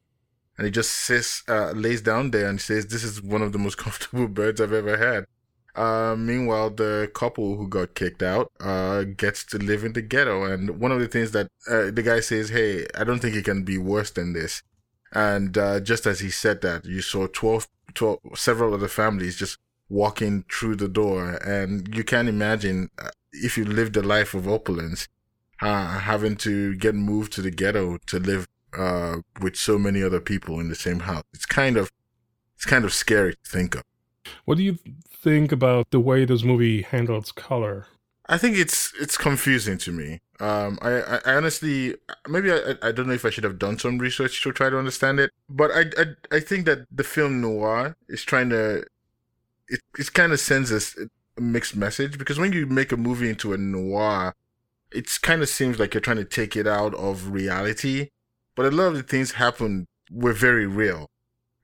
and 0.56 0.66
he 0.66 0.70
just 0.70 0.90
sits, 0.90 1.42
uh, 1.48 1.72
lays 1.72 2.02
down 2.02 2.30
there 2.30 2.48
and 2.48 2.60
says, 2.60 2.86
"This 2.86 3.04
is 3.04 3.22
one 3.22 3.42
of 3.42 3.52
the 3.52 3.58
most 3.58 3.78
comfortable 3.84 4.28
beds 4.28 4.60
I've 4.60 4.72
ever 4.72 4.96
had." 4.96 5.26
Uh, 5.74 6.14
meanwhile, 6.18 6.68
the 6.68 7.10
couple 7.14 7.56
who 7.56 7.66
got 7.66 7.94
kicked 7.94 8.22
out 8.22 8.52
uh, 8.60 9.04
gets 9.04 9.42
to 9.44 9.58
live 9.58 9.84
in 9.84 9.94
the 9.94 10.02
ghetto. 10.02 10.44
And 10.44 10.78
one 10.78 10.92
of 10.92 11.00
the 11.00 11.08
things 11.08 11.30
that 11.32 11.48
uh, 11.68 11.90
the 11.90 12.02
guy 12.04 12.20
says, 12.20 12.50
Hey, 12.50 12.86
I 12.96 13.04
don't 13.04 13.20
think 13.20 13.34
it 13.34 13.44
can 13.44 13.64
be 13.64 13.78
worse 13.78 14.10
than 14.10 14.34
this. 14.34 14.62
And 15.12 15.56
uh, 15.56 15.80
just 15.80 16.06
as 16.06 16.20
he 16.20 16.30
said 16.30 16.60
that, 16.62 16.84
you 16.84 17.00
saw 17.00 17.26
12, 17.26 17.68
12, 17.94 18.18
several 18.34 18.74
of 18.74 18.80
the 18.80 18.88
families 18.88 19.36
just 19.36 19.58
walking 19.88 20.44
through 20.50 20.76
the 20.76 20.88
door. 20.88 21.38
And 21.44 21.94
you 21.94 22.04
can 22.04 22.28
imagine 22.28 22.90
uh, 22.98 23.10
if 23.32 23.56
you 23.56 23.64
lived 23.64 23.96
a 23.96 24.02
life 24.02 24.34
of 24.34 24.48
opulence, 24.48 25.08
uh, 25.62 26.00
having 26.00 26.36
to 26.36 26.74
get 26.76 26.94
moved 26.94 27.32
to 27.34 27.42
the 27.42 27.50
ghetto 27.50 27.98
to 28.06 28.18
live 28.18 28.48
uh, 28.76 29.18
with 29.40 29.56
so 29.56 29.78
many 29.78 30.02
other 30.02 30.20
people 30.20 30.60
in 30.60 30.68
the 30.68 30.74
same 30.74 31.00
house. 31.00 31.24
It's 31.32 31.46
kind 31.46 31.76
of 31.76 31.90
it's 32.56 32.64
kind 32.64 32.84
of 32.84 32.92
scary 32.92 33.32
to 33.34 33.50
think 33.50 33.74
of. 33.74 33.82
What 34.44 34.58
do 34.58 34.64
you 34.64 34.78
think 35.10 35.52
about 35.52 35.90
the 35.90 36.00
way 36.00 36.24
this 36.24 36.42
movie 36.42 36.82
handles 36.82 37.32
color? 37.32 37.86
I 38.28 38.38
think 38.38 38.56
it's 38.56 38.92
it's 39.00 39.16
confusing 39.16 39.78
to 39.78 39.92
me. 39.92 40.20
Um, 40.40 40.78
I, 40.80 40.90
I, 40.90 41.20
I 41.26 41.34
honestly 41.34 41.96
maybe 42.28 42.52
I 42.52 42.74
I 42.82 42.92
don't 42.92 43.06
know 43.08 43.14
if 43.14 43.24
I 43.24 43.30
should 43.30 43.44
have 43.44 43.58
done 43.58 43.78
some 43.78 43.98
research 43.98 44.42
to 44.42 44.52
try 44.52 44.70
to 44.70 44.78
understand 44.78 45.20
it, 45.20 45.30
but 45.48 45.70
I 45.70 45.84
I, 46.00 46.36
I 46.36 46.40
think 46.40 46.66
that 46.66 46.86
the 46.90 47.04
film 47.04 47.40
noir 47.40 47.96
is 48.08 48.22
trying 48.22 48.50
to 48.50 48.84
it 49.68 49.80
it 49.98 50.12
kind 50.14 50.32
of 50.32 50.40
sends 50.40 50.72
us 50.72 50.96
a 51.36 51.40
mixed 51.40 51.76
message 51.76 52.18
because 52.18 52.38
when 52.38 52.52
you 52.52 52.66
make 52.66 52.92
a 52.92 52.96
movie 52.96 53.28
into 53.28 53.52
a 53.52 53.58
noir, 53.58 54.34
it 54.92 55.08
kind 55.22 55.42
of 55.42 55.48
seems 55.48 55.78
like 55.78 55.94
you're 55.94 56.00
trying 56.00 56.16
to 56.18 56.24
take 56.24 56.56
it 56.56 56.66
out 56.66 56.94
of 56.94 57.32
reality, 57.32 58.08
but 58.54 58.66
a 58.66 58.70
lot 58.70 58.88
of 58.88 58.94
the 58.94 59.02
things 59.02 59.32
happened 59.32 59.86
were 60.10 60.32
very 60.32 60.66
real. 60.66 61.08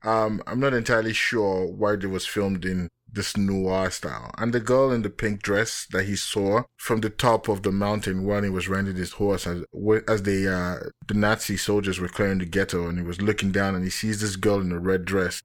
Um, 0.02 0.42
I'm 0.47 0.61
not 0.61 0.75
entirely 0.75 1.12
sure 1.12 1.66
why 1.66 1.95
it 1.95 2.07
was 2.07 2.26
filmed 2.26 2.64
in 2.64 2.88
this 3.11 3.37
noir 3.37 3.90
style. 3.90 4.30
And 4.38 4.52
the 4.52 4.61
girl 4.61 4.92
in 4.92 5.02
the 5.02 5.11
pink 5.11 5.42
dress 5.42 5.87
that 5.90 6.04
he 6.04 6.14
saw 6.14 6.62
from 6.76 7.00
the 7.00 7.11
top 7.11 7.49
of 7.49 7.62
the 7.62 7.73
mountain 7.73 8.25
when 8.25 8.45
he 8.45 8.50
was 8.50 8.68
riding 8.68 8.97
his 8.97 9.12
horse 9.12 9.47
as, 9.47 9.64
as 10.07 10.23
the, 10.23 10.52
uh, 10.52 10.88
the 11.07 11.14
Nazi 11.14 11.57
soldiers 11.57 11.99
were 11.99 12.09
clearing 12.09 12.38
the 12.38 12.47
ghetto 12.47 12.87
and 12.87 12.99
he 12.99 13.04
was 13.04 13.21
looking 13.21 13.50
down 13.50 13.75
and 13.75 13.85
he 13.85 13.90
sees 13.90 14.21
this 14.21 14.37
girl 14.37 14.61
in 14.61 14.73
a 14.73 14.78
red 14.78 15.04
dress, 15.04 15.42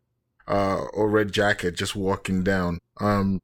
uh, 0.48 0.84
or 0.94 1.10
red 1.10 1.32
jacket 1.32 1.78
just 1.78 1.96
walking 1.96 2.44
down. 2.44 2.80
Um, 3.00 3.42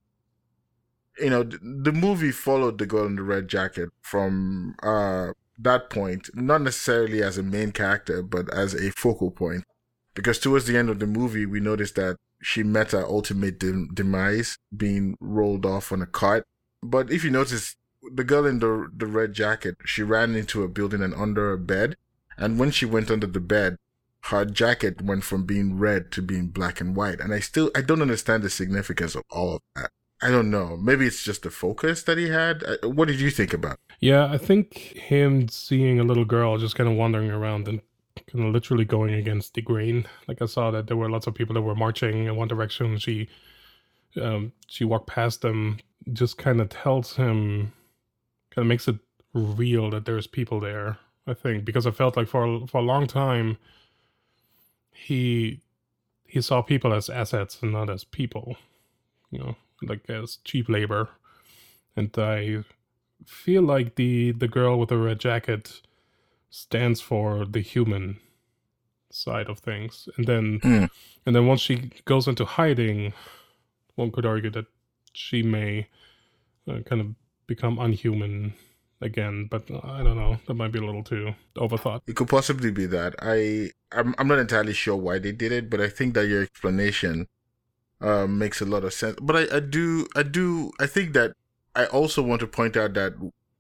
you 1.18 1.30
know, 1.30 1.44
the 1.44 1.92
movie 1.92 2.32
followed 2.32 2.78
the 2.78 2.86
girl 2.86 3.06
in 3.06 3.16
the 3.16 3.24
red 3.24 3.48
jacket 3.48 3.90
from, 4.02 4.76
uh, 4.84 5.32
that 5.62 5.90
point, 5.90 6.30
not 6.34 6.62
necessarily 6.62 7.22
as 7.22 7.38
a 7.38 7.44
main 7.44 7.72
character, 7.72 8.22
but 8.22 8.52
as 8.54 8.74
a 8.74 8.92
focal 8.92 9.32
point. 9.32 9.64
Because 10.16 10.40
towards 10.40 10.66
the 10.66 10.78
end 10.78 10.90
of 10.90 11.00
the 11.00 11.08
movie, 11.08 11.46
we 11.46 11.60
noticed 11.60 11.96
that 11.96 12.18
she 12.42 12.64
met 12.64 12.92
her 12.92 13.06
ultimate 13.06 13.60
demise 13.60 14.58
being 14.76 15.18
rolled 15.20 15.66
off 15.66 15.92
on 15.92 16.02
a 16.02 16.06
cart. 16.06 16.46
But 16.82 17.12
if 17.12 17.24
you 17.24 17.30
notice, 17.30 17.76
the 18.14 18.24
girl 18.24 18.46
in 18.46 18.60
the 18.60 18.90
the 18.96 19.06
red 19.06 19.34
jacket, 19.34 19.76
she 19.86 20.04
ran 20.04 20.36
into 20.36 20.64
a 20.64 20.70
building 20.70 21.02
and 21.02 21.14
under 21.14 21.52
a 21.52 21.58
bed. 21.58 21.98
And 22.38 22.58
when 22.58 22.72
she 22.72 22.86
went 22.86 23.12
under 23.12 23.28
the 23.28 23.42
bed, 23.42 23.78
her 24.24 24.46
jacket 24.46 25.02
went 25.02 25.24
from 25.26 25.46
being 25.46 25.78
red 25.78 26.12
to 26.14 26.22
being 26.22 26.48
black 26.48 26.80
and 26.80 26.96
white. 26.96 27.20
And 27.20 27.34
I 27.34 27.40
still, 27.40 27.72
I 27.76 27.82
don't 27.82 28.02
understand 28.02 28.44
the 28.44 28.50
significance 28.50 29.16
of 29.16 29.24
all 29.30 29.56
of 29.56 29.62
that. 29.76 29.92
I 30.22 30.30
don't 30.30 30.52
know. 30.52 30.76
Maybe 30.76 31.06
it's 31.06 31.24
just 31.24 31.44
the 31.44 31.50
focus 31.50 32.04
that 32.04 32.18
he 32.18 32.30
had. 32.30 32.64
Uh, 32.64 32.90
what 32.90 33.08
did 33.08 33.20
you 33.22 33.32
think 33.32 33.54
about? 33.54 33.80
Yeah, 34.00 34.26
I 34.26 34.38
think 34.38 34.74
him 34.98 35.48
seeing 35.48 36.00
a 36.00 36.04
little 36.04 36.26
girl 36.26 36.58
just 36.58 36.76
kind 36.76 36.90
of 36.90 36.96
wandering 36.96 37.32
around 37.32 37.68
and 37.68 37.82
kind 38.28 38.46
of 38.46 38.54
literally 38.54 38.86
going 38.86 39.14
against 39.14 39.54
the 39.54 39.62
grain. 39.62 40.06
Like 40.28 40.42
I 40.42 40.46
saw 40.46 40.72
that 40.72 40.88
there 40.88 40.98
were 40.98 41.10
lots 41.10 41.28
of 41.28 41.36
people 41.36 41.54
that 41.56 41.62
were 41.62 41.76
marching 41.76 42.26
in 42.26 42.36
one 42.36 42.48
direction. 42.48 42.98
She 42.98 43.30
um, 44.22 44.52
she 44.68 44.84
walked 44.84 45.08
past 45.08 45.42
them, 45.42 45.78
just 46.12 46.38
kind 46.38 46.60
of 46.60 46.70
tells 46.70 47.16
him, 47.16 47.74
kind 48.52 48.66
of 48.66 48.68
makes 48.68 48.88
it 48.88 48.98
real 49.34 49.90
that 49.92 50.06
there's 50.06 50.28
people 50.28 50.60
there. 50.60 50.98
I 51.28 51.34
think 51.34 51.64
because 51.64 51.86
I 51.86 51.92
felt 51.92 52.18
like 52.18 52.28
for 52.28 52.68
for 52.68 52.80
a 52.80 52.84
long 52.84 53.08
time 53.08 53.58
he 54.92 55.62
he 56.26 56.42
saw 56.42 56.62
people 56.62 56.94
as 56.94 57.10
assets 57.10 57.60
and 57.62 57.72
not 57.72 57.90
as 57.90 58.04
people, 58.04 58.58
you 59.32 59.40
know, 59.40 59.56
like 59.82 60.10
as 60.10 60.38
cheap 60.44 60.70
labor. 60.70 61.10
And 61.96 62.10
I 62.18 62.64
feel 63.26 63.62
like 63.62 63.96
the 63.96 64.32
the 64.32 64.48
girl 64.48 64.80
with 64.80 64.90
the 64.90 64.98
red 64.98 65.20
jacket 65.20 65.82
stands 66.50 67.02
for 67.02 67.46
the 67.46 67.62
human 67.62 68.20
side 69.12 69.48
of 69.48 69.60
things 69.60 70.08
and 70.18 70.28
then 70.28 70.60
mm. 70.60 70.90
and 71.26 71.36
then 71.36 71.48
once 71.48 71.62
she 71.62 71.92
goes 72.06 72.28
into 72.28 72.46
hiding 72.46 73.14
one 73.96 74.12
could 74.12 74.26
argue 74.26 74.50
that 74.50 74.66
she 75.14 75.42
may 75.42 75.88
uh, 76.68 76.80
kind 76.86 77.02
of 77.02 77.08
become 77.48 77.80
unhuman 77.80 78.54
again 79.02 79.48
but 79.50 79.64
i 79.84 80.04
don't 80.04 80.18
know 80.18 80.38
that 80.46 80.54
might 80.54 80.72
be 80.72 80.80
a 80.80 80.84
little 80.84 81.04
too 81.04 81.34
overthought 81.58 82.02
it 82.08 82.16
could 82.16 82.28
possibly 82.28 82.72
be 82.72 82.86
that 82.86 83.16
i 83.20 83.70
i'm, 83.92 84.14
I'm 84.18 84.28
not 84.28 84.40
entirely 84.40 84.74
sure 84.74 84.96
why 84.96 85.18
they 85.18 85.32
did 85.32 85.52
it 85.52 85.70
but 85.70 85.82
i 85.82 85.90
think 85.90 86.14
that 86.14 86.28
your 86.28 86.44
explanation 86.44 87.28
uh, 88.02 88.28
makes 88.28 88.62
a 88.62 88.66
lot 88.66 88.84
of 88.84 88.94
sense. 88.94 89.18
But 89.22 89.36
I, 89.36 89.58
I 89.58 89.60
do 89.60 90.08
i 90.16 90.24
do 90.24 90.72
i 90.80 90.86
think 90.86 91.14
that 91.14 91.34
i 91.76 91.86
also 91.86 92.22
want 92.22 92.42
to 92.42 92.48
point 92.48 92.78
out 92.78 92.94
that 92.94 93.14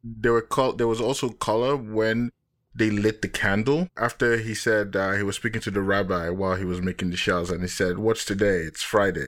there 0.03 0.33
were 0.33 0.41
col- 0.41 0.73
there 0.73 0.87
was 0.87 1.01
also 1.01 1.29
color 1.29 1.75
when 1.75 2.31
they 2.73 2.89
lit 2.89 3.21
the 3.21 3.27
candle. 3.27 3.89
After 3.97 4.37
he 4.37 4.53
said 4.53 4.95
uh, 4.95 5.13
he 5.13 5.23
was 5.23 5.35
speaking 5.35 5.61
to 5.61 5.71
the 5.71 5.81
rabbi 5.81 6.29
while 6.29 6.55
he 6.55 6.65
was 6.65 6.81
making 6.81 7.09
the 7.11 7.17
shells 7.17 7.49
and 7.51 7.61
he 7.61 7.67
said 7.67 7.97
what's 7.99 8.25
today? 8.25 8.59
It's 8.59 8.83
friday. 8.83 9.25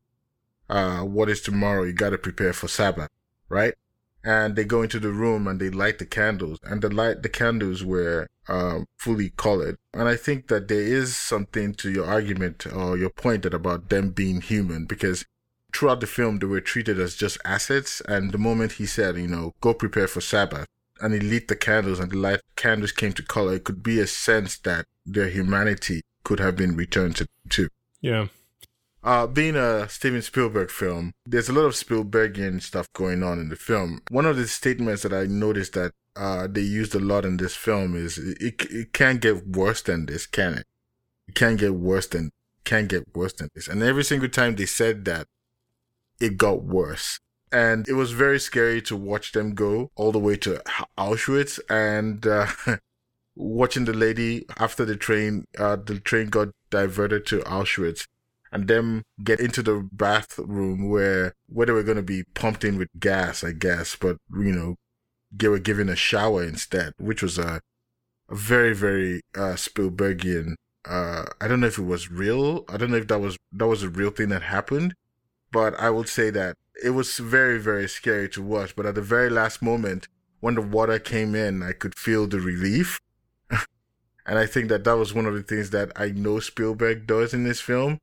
Uh, 0.70 1.01
what 1.01 1.30
is 1.30 1.41
tomorrow? 1.41 1.84
You 1.84 1.94
got 1.94 2.12
to 2.12 2.18
prepare 2.18 2.53
for 2.53 2.68
sabbath 2.68 3.10
right? 3.51 3.75
And 4.24 4.56
they 4.56 4.63
go 4.63 4.82
into 4.82 5.00
the 5.00 5.10
room 5.10 5.48
and 5.48 5.60
they 5.60 5.70
light 5.70 6.00
the 6.00 6.06
candles. 6.06 6.58
And 6.63 6.82
the 6.82 6.89
light 6.89 7.22
the 7.22 7.30
candles 7.30 7.84
were 7.84 8.27
um, 8.48 8.86
fully 8.98 9.31
colored 9.38 9.77
and 9.93 10.07
i 10.07 10.15
think 10.15 10.48
that 10.48 10.67
there 10.67 10.81
is 10.81 11.15
something 11.15 11.74
to 11.74 11.91
your 11.91 12.05
argument 12.05 12.65
or 12.74 12.98
your 12.98 13.10
point 13.10 13.43
that 13.43 13.53
about 13.53 13.89
them 13.89 14.10
being 14.10 14.41
human 14.41 14.86
because 14.86 15.25
throughout 15.74 16.01
the 16.01 16.07
film 16.07 16.39
they 16.39 16.48
were 16.48 16.62
treated 16.62 17.00
as 17.00 17.15
just 17.15 17.38
assets 17.45 18.01
and 18.07 18.31
the 18.31 18.38
moment 18.38 18.74
he 18.74 18.86
said 18.86 19.15
you 19.15 19.27
know 19.27 19.53
go 19.62 19.74
prepare 19.74 20.07
for 20.07 20.21
sabbath 20.21 20.65
and 21.01 21.13
he 21.13 21.19
lit 21.19 21.48
the 21.48 21.55
candles 21.55 22.00
and 22.00 22.12
the 22.12 22.17
light 22.17 22.41
candles 22.55 22.91
came 22.91 23.13
to 23.13 23.24
color, 23.24 23.55
it 23.55 23.63
could 23.63 23.83
be 23.83 24.00
a 24.00 24.07
sense 24.07 24.57
that 24.60 24.86
their 25.05 25.29
humanity 25.29 26.01
could 26.24 26.39
have 26.39 26.55
been 26.55 26.75
returned 26.75 27.15
to 27.17 27.27
too. 27.50 27.67
Yeah. 28.00 28.27
Uh, 29.03 29.25
being 29.25 29.55
a 29.55 29.89
Steven 29.89 30.21
Spielberg 30.21 30.69
film, 30.69 31.13
there's 31.25 31.50
a 31.50 31.53
lot 31.53 31.65
of 31.65 31.74
Spielbergian 31.74 32.62
stuff 32.62 32.86
going 32.93 33.24
on 33.24 33.39
in 33.39 33.50
the 33.50 33.55
film. 33.55 34.01
One 34.10 34.27
of 34.27 34.38
the 34.38 34.48
statements 34.48 35.01
that 35.01 35.12
I 35.12 35.25
noticed 35.25 35.74
that 35.74 35.93
uh, 36.15 36.48
they 36.48 36.62
used 36.62 36.96
a 36.96 37.00
lot 37.00 37.25
in 37.25 37.38
this 37.38 37.56
film 37.56 37.96
is 37.96 38.18
it, 38.18 38.65
it 38.70 38.94
can't 38.94 39.22
get 39.22 39.48
worse 39.48 39.82
than 39.82 40.06
this, 40.06 40.25
can 40.25 40.53
it? 40.53 40.65
It 41.27 41.36
can't 41.36 41.60
get 41.60 41.75
worse 41.75 42.08
than, 42.08 42.32
can't 42.63 42.89
get 42.89 43.15
worse 43.15 43.34
than 43.34 43.50
this. 43.56 43.68
And 43.68 43.82
every 43.82 44.03
single 44.03 44.30
time 44.30 44.56
they 44.56 44.65
said 44.65 45.06
that, 45.06 45.27
it 46.20 46.38
got 46.38 46.63
worse 46.63 47.20
and 47.51 47.88
it 47.89 47.94
was 47.94 48.12
very 48.12 48.39
scary 48.39 48.82
to 48.82 48.96
watch 48.96 49.34
them 49.34 49.53
go 49.53 49.91
all 49.96 50.12
the 50.12 50.20
way 50.20 50.36
to 50.38 50.62
Auschwitz 50.98 51.60
and 51.70 52.25
uh, 52.25 52.48
watching 53.36 53.86
the 53.86 53.94
lady 53.94 54.46
after 54.58 54.86
the 54.86 54.96
train 54.96 55.46
uh, 55.58 55.75
the 55.75 56.00
train 56.00 56.27
got 56.27 56.50
diverted 56.70 57.25
to 57.27 57.39
Auschwitz 57.39 58.08
and 58.51 58.68
them 58.68 59.03
get 59.24 59.39
into 59.39 59.62
the 59.62 59.88
bathroom 59.91 60.89
where 60.89 61.34
where 61.48 61.65
they 61.65 61.74
were 61.74 61.84
going 61.84 61.98
to 61.98 62.03
be 62.03 62.24
pumped 62.34 62.63
in 62.63 62.77
with 62.77 62.89
gas 63.00 63.44
I 63.44 63.51
guess 63.51 63.96
but 63.96 64.18
you 64.32 64.51
know 64.51 64.75
they 65.32 65.48
were 65.48 65.60
given 65.60 65.90
a 65.90 65.96
shower 65.96 66.44
instead 66.44 66.94
which 66.98 67.22
was 67.22 67.38
a, 67.38 67.62
a 68.30 68.36
very 68.36 68.74
very 68.74 69.22
uh, 69.36 69.56
Spielbergian 69.56 70.56
uh, 70.86 71.26
I 71.40 71.48
don't 71.48 71.60
know 71.60 71.68
if 71.68 71.78
it 71.78 71.84
was 71.84 72.12
real 72.12 72.66
I 72.68 72.78
don't 72.78 72.92
know 72.92 72.98
if 72.98 73.08
that 73.08 73.20
was 73.20 73.38
that 73.52 73.68
was 73.68 73.84
a 73.84 73.90
real 73.90 74.12
thing 74.12 74.30
that 74.30 74.44
happened 74.44 74.96
but 75.52 75.78
I 75.80 75.90
would 75.90 76.08
say 76.08 76.30
that 76.32 76.56
it 76.82 76.92
was 76.92 77.18
very, 77.18 77.60
very 77.60 77.88
scary 77.88 78.30
to 78.30 78.42
watch. 78.42 78.76
But 78.76 78.86
at 78.86 78.96
the 78.96 79.02
very 79.02 79.30
last 79.30 79.62
moment, 79.62 80.08
when 80.40 80.56
the 80.56 80.62
water 80.62 80.98
came 81.00 81.36
in, 81.36 81.62
I 81.62 81.74
could 81.74 81.96
feel 81.96 82.28
the 82.28 82.40
relief. 82.40 83.00
and 83.50 84.40
I 84.40 84.46
think 84.46 84.70
that 84.70 84.84
that 84.86 84.98
was 84.98 85.14
one 85.14 85.26
of 85.26 85.34
the 85.34 85.44
things 85.44 85.70
that 85.72 85.92
I 85.96 86.10
know 86.10 86.40
Spielberg 86.40 87.06
does 87.06 87.34
in 87.34 87.44
this 87.44 87.62
film. 87.62 88.00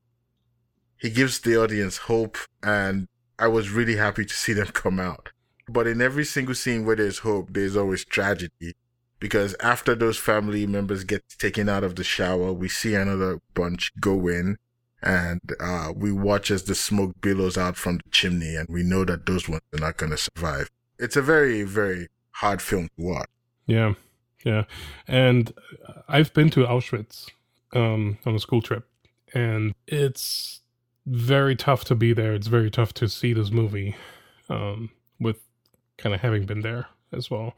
He 0.97 1.09
gives 1.09 1.39
the 1.39 1.61
audience 1.61 1.97
hope, 1.97 2.37
and 2.61 3.07
I 3.37 3.47
was 3.47 3.69
really 3.69 3.95
happy 3.95 4.25
to 4.25 4.33
see 4.33 4.53
them 4.53 4.67
come 4.67 4.99
out. 4.99 5.28
But 5.71 5.87
in 5.87 6.01
every 6.01 6.25
single 6.25 6.55
scene 6.55 6.85
where 6.85 6.95
there's 6.95 7.19
hope, 7.19 7.49
there's 7.51 7.77
always 7.77 8.05
tragedy. 8.05 8.75
Because 9.19 9.55
after 9.59 9.95
those 9.95 10.17
family 10.17 10.65
members 10.65 11.03
get 11.03 11.23
taken 11.39 11.67
out 11.67 11.83
of 11.83 11.95
the 11.95 12.05
shower, 12.05 12.53
we 12.53 12.69
see 12.69 12.95
another 12.95 13.39
bunch 13.53 13.91
go 13.99 14.27
in 14.27 14.57
and 15.01 15.39
uh, 15.59 15.93
we 15.95 16.11
watch 16.11 16.51
as 16.51 16.63
the 16.63 16.75
smoke 16.75 17.13
billows 17.21 17.57
out 17.57 17.77
from 17.77 17.97
the 17.97 18.09
chimney, 18.11 18.55
and 18.55 18.67
we 18.69 18.83
know 18.83 19.05
that 19.05 19.25
those 19.25 19.47
ones 19.47 19.61
are 19.73 19.79
not 19.79 19.97
going 19.97 20.11
to 20.11 20.17
survive. 20.17 20.69
It's 20.97 21.15
a 21.15 21.21
very, 21.21 21.63
very 21.63 22.07
hard 22.31 22.61
film 22.61 22.89
to 22.97 23.05
watch. 23.05 23.29
Yeah, 23.65 23.93
yeah, 24.43 24.65
and 25.07 25.53
I've 26.07 26.33
been 26.33 26.49
to 26.51 26.65
Auschwitz 26.65 27.29
um, 27.73 28.17
on 28.25 28.35
a 28.35 28.39
school 28.39 28.61
trip, 28.61 28.87
and 29.33 29.73
it's 29.87 30.61
very 31.05 31.55
tough 31.55 31.85
to 31.85 31.95
be 31.95 32.13
there. 32.13 32.33
It's 32.33 32.47
very 32.47 32.69
tough 32.69 32.93
to 32.95 33.07
see 33.07 33.33
this 33.33 33.51
movie 33.51 33.95
um, 34.49 34.89
with 35.19 35.39
kind 36.01 36.15
of 36.15 36.21
having 36.21 36.45
been 36.45 36.61
there 36.61 36.87
as 37.11 37.29
well, 37.29 37.53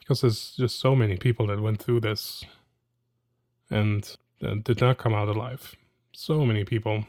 because 0.00 0.20
there's 0.20 0.54
just 0.56 0.80
so 0.80 0.94
many 0.94 1.16
people 1.16 1.46
that 1.46 1.60
went 1.60 1.82
through 1.82 2.00
this 2.00 2.44
and 3.70 4.16
uh, 4.42 4.54
did 4.62 4.80
not 4.80 4.98
come 4.98 5.14
out 5.14 5.28
alive. 5.28 5.74
So 6.12 6.44
many 6.44 6.64
people, 6.64 7.04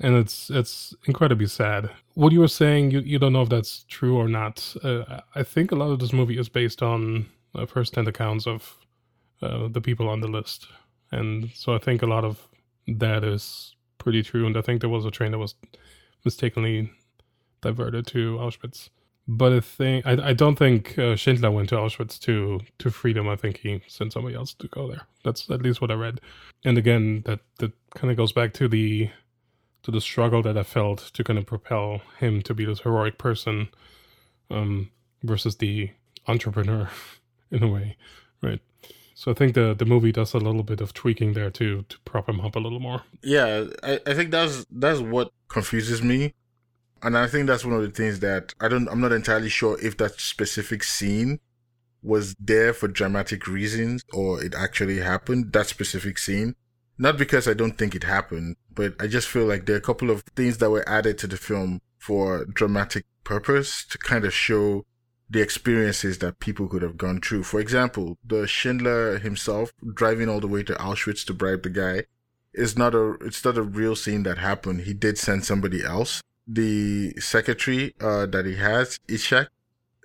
and 0.00 0.16
it's 0.16 0.50
it's 0.50 0.94
incredibly 1.06 1.46
sad. 1.46 1.90
What 2.14 2.32
you 2.32 2.40
were 2.40 2.48
saying, 2.62 2.92
you 2.92 3.00
you 3.00 3.18
don't 3.18 3.32
know 3.32 3.42
if 3.42 3.48
that's 3.48 3.84
true 3.88 4.16
or 4.16 4.28
not. 4.28 4.76
Uh, 4.82 5.20
I 5.40 5.42
think 5.44 5.72
a 5.72 5.76
lot 5.76 5.92
of 5.92 5.98
this 5.98 6.12
movie 6.12 6.38
is 6.38 6.48
based 6.48 6.82
on 6.82 7.26
uh, 7.54 7.66
first-hand 7.66 8.08
accounts 8.08 8.46
of 8.46 8.76
uh, 9.42 9.68
the 9.68 9.80
people 9.80 10.08
on 10.08 10.20
the 10.20 10.28
list, 10.38 10.68
and 11.10 11.50
so 11.54 11.74
I 11.74 11.78
think 11.78 12.02
a 12.02 12.06
lot 12.06 12.24
of 12.24 12.48
that 12.98 13.24
is 13.24 13.74
pretty 13.98 14.22
true. 14.22 14.46
And 14.46 14.56
I 14.56 14.62
think 14.62 14.80
there 14.80 14.90
was 14.90 15.06
a 15.06 15.10
train 15.10 15.32
that 15.32 15.38
was 15.38 15.54
mistakenly 16.24 16.90
diverted 17.62 18.06
to 18.06 18.36
Auschwitz. 18.38 18.90
But 19.28 19.52
I 19.52 19.60
think 19.60 20.06
I, 20.06 20.28
I 20.28 20.32
don't 20.32 20.56
think 20.56 20.96
uh, 20.98 21.16
Schindler 21.16 21.50
went 21.50 21.70
to 21.70 21.74
Auschwitz 21.76 22.18
to 22.20 22.60
to 22.78 22.90
freedom. 22.90 23.28
I 23.28 23.36
think 23.36 23.58
he 23.58 23.82
sent 23.88 24.12
somebody 24.12 24.36
else 24.36 24.54
to 24.54 24.68
go 24.68 24.88
there. 24.88 25.02
That's 25.24 25.50
at 25.50 25.62
least 25.62 25.80
what 25.80 25.90
I 25.90 25.94
read. 25.94 26.20
And 26.64 26.78
again, 26.78 27.22
that 27.26 27.40
that 27.58 27.72
kind 27.94 28.10
of 28.10 28.16
goes 28.16 28.32
back 28.32 28.52
to 28.54 28.68
the 28.68 29.10
to 29.82 29.90
the 29.90 30.00
struggle 30.00 30.42
that 30.42 30.56
I 30.56 30.62
felt 30.62 31.10
to 31.14 31.24
kind 31.24 31.38
of 31.38 31.46
propel 31.46 32.02
him 32.18 32.42
to 32.42 32.54
be 32.54 32.64
this 32.64 32.80
heroic 32.80 33.18
person, 33.18 33.68
um, 34.50 34.90
versus 35.22 35.56
the 35.56 35.90
entrepreneur, 36.28 36.88
in 37.50 37.62
a 37.62 37.68
way, 37.68 37.96
right? 38.42 38.60
So 39.14 39.30
I 39.30 39.34
think 39.34 39.54
the 39.54 39.74
the 39.74 39.86
movie 39.86 40.12
does 40.12 40.34
a 40.34 40.38
little 40.38 40.62
bit 40.62 40.80
of 40.80 40.92
tweaking 40.92 41.32
there 41.32 41.50
to 41.50 41.82
to 41.88 41.98
prop 42.04 42.28
him 42.28 42.40
up 42.40 42.54
a 42.54 42.60
little 42.60 42.80
more. 42.80 43.02
Yeah, 43.22 43.64
I, 43.82 43.98
I 44.06 44.14
think 44.14 44.30
that's 44.30 44.64
that's 44.70 45.00
what 45.00 45.32
confuses 45.48 46.00
me. 46.00 46.34
And 47.02 47.16
I 47.16 47.26
think 47.26 47.46
that's 47.46 47.64
one 47.64 47.74
of 47.74 47.82
the 47.82 47.90
things 47.90 48.20
that 48.20 48.54
I 48.60 48.68
don't 48.68 48.88
I'm 48.88 49.00
not 49.00 49.12
entirely 49.12 49.48
sure 49.48 49.78
if 49.80 49.96
that 49.98 50.20
specific 50.20 50.82
scene 50.82 51.40
was 52.02 52.34
there 52.38 52.72
for 52.72 52.88
dramatic 52.88 53.46
reasons 53.46 54.04
or 54.12 54.42
it 54.42 54.54
actually 54.54 55.00
happened, 55.00 55.52
that 55.52 55.66
specific 55.66 56.18
scene. 56.18 56.54
Not 56.98 57.18
because 57.18 57.46
I 57.46 57.52
don't 57.52 57.76
think 57.76 57.94
it 57.94 58.04
happened, 58.04 58.56
but 58.74 58.94
I 58.98 59.06
just 59.06 59.28
feel 59.28 59.44
like 59.44 59.66
there 59.66 59.74
are 59.74 59.78
a 59.78 59.82
couple 59.82 60.10
of 60.10 60.22
things 60.34 60.58
that 60.58 60.70
were 60.70 60.88
added 60.88 61.18
to 61.18 61.26
the 61.26 61.36
film 61.36 61.82
for 61.98 62.46
dramatic 62.46 63.04
purpose 63.24 63.84
to 63.86 63.98
kind 63.98 64.24
of 64.24 64.32
show 64.32 64.86
the 65.28 65.42
experiences 65.42 66.18
that 66.18 66.38
people 66.38 66.68
could 66.68 66.82
have 66.82 66.96
gone 66.96 67.20
through. 67.20 67.42
For 67.42 67.60
example, 67.60 68.16
the 68.24 68.46
Schindler 68.46 69.18
himself 69.18 69.72
driving 69.94 70.28
all 70.28 70.40
the 70.40 70.46
way 70.46 70.62
to 70.62 70.74
Auschwitz 70.74 71.26
to 71.26 71.34
bribe 71.34 71.64
the 71.64 71.70
guy 71.70 72.04
is 72.54 72.78
not 72.78 72.94
a 72.94 73.16
it's 73.20 73.44
not 73.44 73.58
a 73.58 73.62
real 73.62 73.96
scene 73.96 74.22
that 74.22 74.38
happened. 74.38 74.82
He 74.82 74.94
did 74.94 75.18
send 75.18 75.44
somebody 75.44 75.84
else. 75.84 76.22
The 76.46 77.14
secretary 77.18 77.94
uh, 78.00 78.26
that 78.26 78.46
he 78.46 78.56
has, 78.56 78.98
Itzhak, 79.08 79.48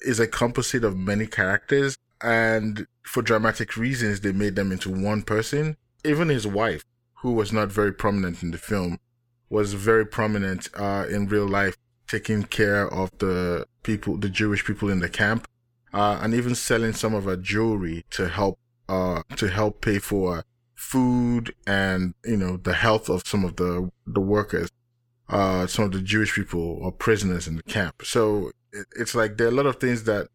is 0.01 0.19
a 0.19 0.27
composite 0.27 0.83
of 0.83 0.97
many 0.97 1.27
characters, 1.27 1.97
and 2.21 2.87
for 3.03 3.21
dramatic 3.21 3.77
reasons, 3.77 4.21
they 4.21 4.31
made 4.31 4.55
them 4.55 4.71
into 4.71 4.89
one 4.89 5.21
person. 5.21 5.77
Even 6.03 6.29
his 6.29 6.47
wife, 6.47 6.83
who 7.21 7.33
was 7.33 7.53
not 7.53 7.71
very 7.71 7.93
prominent 7.93 8.41
in 8.41 8.51
the 8.51 8.57
film, 8.57 8.99
was 9.49 9.73
very 9.73 10.05
prominent 10.05 10.69
uh, 10.75 11.05
in 11.09 11.27
real 11.27 11.47
life 11.47 11.77
taking 12.07 12.43
care 12.43 12.91
of 12.91 13.11
the 13.19 13.67
people, 13.83 14.17
the 14.17 14.29
Jewish 14.29 14.65
people 14.65 14.89
in 14.89 14.99
the 14.99 15.09
camp, 15.09 15.47
uh, 15.93 16.19
and 16.21 16.33
even 16.33 16.55
selling 16.55 16.93
some 16.93 17.13
of 17.13 17.25
her 17.25 17.35
jewelry 17.35 18.03
to 18.11 18.27
help, 18.29 18.57
uh, 18.89 19.21
to 19.35 19.47
help 19.47 19.81
pay 19.81 19.99
for 19.99 20.43
food 20.73 21.53
and, 21.67 22.15
you 22.25 22.37
know, 22.37 22.57
the 22.57 22.73
health 22.73 23.09
of 23.09 23.27
some 23.27 23.45
of 23.45 23.57
the, 23.57 23.91
the 24.07 24.19
workers, 24.19 24.69
uh, 25.31 25.65
some 25.65 25.85
of 25.85 25.91
the 25.93 26.01
Jewish 26.01 26.35
people 26.35 26.77
or 26.81 26.91
prisoners 26.91 27.47
in 27.47 27.55
the 27.55 27.63
camp. 27.63 28.03
So 28.03 28.51
it, 28.71 28.85
it's 28.95 29.15
like 29.15 29.37
there 29.37 29.47
are 29.47 29.51
a 29.51 29.53
lot 29.53 29.65
of 29.65 29.77
things 29.77 30.03
that, 30.03 30.27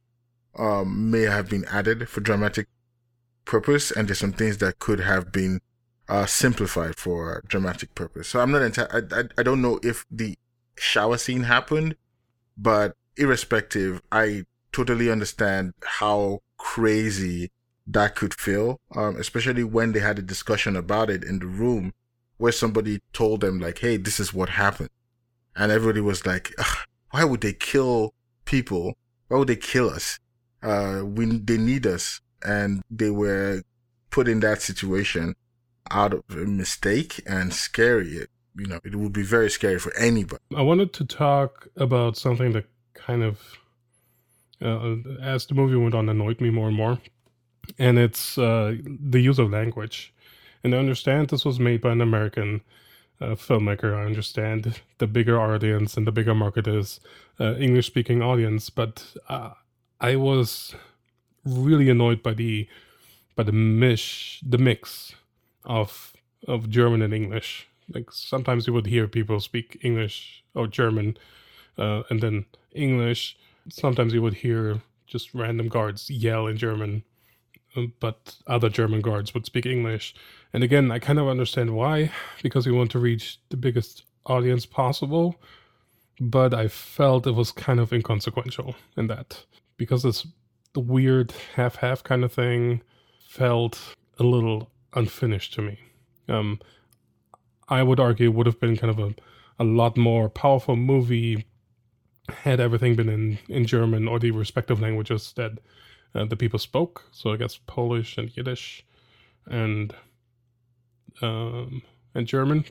um, 0.58 1.10
may 1.10 1.22
have 1.22 1.48
been 1.50 1.66
added 1.66 2.08
for 2.08 2.20
dramatic 2.20 2.66
purpose, 3.44 3.90
and 3.90 4.08
there's 4.08 4.18
some 4.18 4.32
things 4.32 4.58
that 4.58 4.78
could 4.78 5.00
have 5.00 5.30
been, 5.30 5.60
uh, 6.08 6.24
simplified 6.24 6.96
for 6.96 7.42
dramatic 7.46 7.94
purpose. 7.94 8.28
So 8.28 8.40
I'm 8.40 8.50
not 8.50 8.62
enti- 8.62 8.92
I, 8.92 9.20
I, 9.20 9.24
I 9.38 9.42
don't 9.42 9.60
know 9.60 9.78
if 9.82 10.06
the 10.10 10.38
shower 10.78 11.18
scene 11.18 11.42
happened, 11.42 11.96
but 12.56 12.96
irrespective, 13.16 14.00
I 14.10 14.44
totally 14.72 15.10
understand 15.10 15.74
how 15.84 16.40
crazy 16.58 17.50
that 17.86 18.14
could 18.16 18.34
feel, 18.34 18.80
um, 18.94 19.16
especially 19.16 19.64
when 19.64 19.92
they 19.92 20.00
had 20.00 20.18
a 20.18 20.22
discussion 20.22 20.74
about 20.74 21.10
it 21.10 21.22
in 21.22 21.38
the 21.38 21.46
room 21.46 21.92
where 22.38 22.52
somebody 22.52 23.00
told 23.12 23.40
them 23.40 23.58
like, 23.58 23.78
"Hey, 23.78 23.96
this 23.96 24.20
is 24.20 24.32
what 24.34 24.50
happened," 24.50 24.90
and 25.54 25.72
everybody 25.72 26.00
was 26.00 26.26
like, 26.26 26.54
"Why 27.10 27.24
would 27.24 27.40
they 27.40 27.52
kill 27.52 28.14
people? 28.44 28.94
Why 29.28 29.38
would 29.38 29.48
they 29.48 29.56
kill 29.56 29.90
us? 29.90 30.18
Uh, 30.62 31.02
we 31.04 31.26
they 31.38 31.58
need 31.58 31.86
us," 31.86 32.20
and 32.44 32.82
they 32.90 33.10
were 33.10 33.62
put 34.10 34.28
in 34.28 34.40
that 34.40 34.62
situation 34.62 35.34
out 35.90 36.12
of 36.12 36.22
a 36.30 36.46
mistake 36.46 37.22
and 37.26 37.52
scary 37.52 38.26
you 38.58 38.66
know, 38.66 38.80
it 38.84 38.94
would 38.94 39.12
be 39.12 39.22
very 39.22 39.50
scary 39.50 39.78
for 39.78 39.94
anybody. 39.96 40.42
I 40.54 40.62
wanted 40.62 40.92
to 40.94 41.04
talk 41.04 41.68
about 41.76 42.16
something 42.16 42.52
that 42.52 42.64
kind 42.94 43.22
of, 43.22 43.40
uh, 44.62 44.96
as 45.20 45.46
the 45.46 45.54
movie 45.54 45.76
went 45.76 45.94
on, 45.94 46.08
annoyed 46.08 46.40
me 46.40 46.50
more 46.50 46.68
and 46.68 46.76
more, 46.76 46.98
and 47.78 47.98
it's 47.98 48.38
uh, 48.38 48.76
the 48.84 49.20
use 49.20 49.38
of 49.38 49.50
language. 49.50 50.14
And 50.66 50.74
I 50.74 50.78
understand 50.78 51.28
this 51.28 51.44
was 51.44 51.58
made 51.58 51.80
by 51.80 51.92
an 51.92 52.00
American 52.00 52.60
uh, 53.20 53.36
filmmaker. 53.36 53.96
I 53.96 54.04
understand 54.04 54.82
the 54.98 55.06
bigger 55.06 55.40
audience 55.40 55.96
and 55.96 56.06
the 56.06 56.12
bigger 56.12 56.34
market 56.34 56.66
is 56.66 57.00
uh, 57.40 57.54
English 57.54 57.86
speaking 57.86 58.20
audience, 58.20 58.68
but 58.68 59.14
uh, 59.28 59.52
I 60.00 60.16
was 60.16 60.74
really 61.44 61.88
annoyed 61.88 62.22
by 62.22 62.34
the 62.34 62.68
by 63.36 63.44
the 63.44 63.52
mish 63.52 64.40
the 64.46 64.58
mix 64.58 65.14
of 65.64 66.12
of 66.48 66.68
German 66.68 67.00
and 67.00 67.14
English 67.14 67.68
like 67.92 68.10
sometimes 68.12 68.66
you 68.66 68.72
would 68.72 68.86
hear 68.86 69.06
people 69.06 69.40
speak 69.40 69.78
English 69.82 70.44
or 70.54 70.66
German, 70.66 71.16
uh, 71.78 72.02
and 72.10 72.20
then 72.20 72.46
English. 72.72 73.36
Sometimes 73.68 74.12
you 74.12 74.22
would 74.22 74.34
hear 74.34 74.80
just 75.06 75.34
random 75.34 75.68
guards 75.68 76.10
yell 76.10 76.46
in 76.46 76.56
German, 76.56 77.04
but 78.00 78.36
other 78.46 78.68
German 78.68 79.00
guards 79.00 79.34
would 79.34 79.46
speak 79.46 79.66
English. 79.66 80.14
And 80.52 80.62
again, 80.62 80.90
I 80.90 80.98
kind 80.98 81.18
of 81.18 81.28
understand 81.28 81.74
why, 81.74 82.10
because 82.42 82.66
we 82.66 82.72
want 82.72 82.90
to 82.92 82.98
reach 82.98 83.38
the 83.50 83.56
biggest 83.56 84.04
audience 84.24 84.66
possible. 84.66 85.36
But 86.20 86.54
I 86.54 86.68
felt 86.68 87.26
it 87.26 87.32
was 87.32 87.52
kind 87.52 87.78
of 87.78 87.92
inconsequential 87.92 88.74
in 88.96 89.06
that 89.08 89.44
because 89.76 90.02
this 90.02 90.26
the 90.72 90.80
weird 90.80 91.32
half 91.54 91.76
half 91.76 92.02
kind 92.02 92.24
of 92.24 92.32
thing 92.32 92.82
felt 93.28 93.94
a 94.18 94.22
little 94.22 94.70
unfinished 94.94 95.54
to 95.54 95.62
me. 95.62 95.78
Um, 96.28 96.60
I 97.68 97.82
would 97.82 98.00
argue 98.00 98.30
would 98.30 98.46
have 98.46 98.60
been 98.60 98.76
kind 98.76 98.90
of 98.90 98.98
a, 98.98 99.14
a 99.58 99.64
lot 99.64 99.96
more 99.96 100.28
powerful 100.28 100.76
movie 100.76 101.46
had 102.28 102.60
everything 102.60 102.96
been 102.96 103.08
in, 103.08 103.38
in 103.48 103.66
German 103.66 104.08
or 104.08 104.18
the 104.18 104.30
respective 104.30 104.80
languages 104.80 105.32
that 105.36 105.52
uh, 106.14 106.24
the 106.24 106.36
people 106.36 106.58
spoke. 106.58 107.04
So 107.12 107.32
I 107.32 107.36
guess 107.36 107.58
Polish 107.66 108.18
and 108.18 108.34
Yiddish 108.36 108.84
and 109.46 109.94
um, 111.22 111.82
and 112.14 112.26
German, 112.26 112.64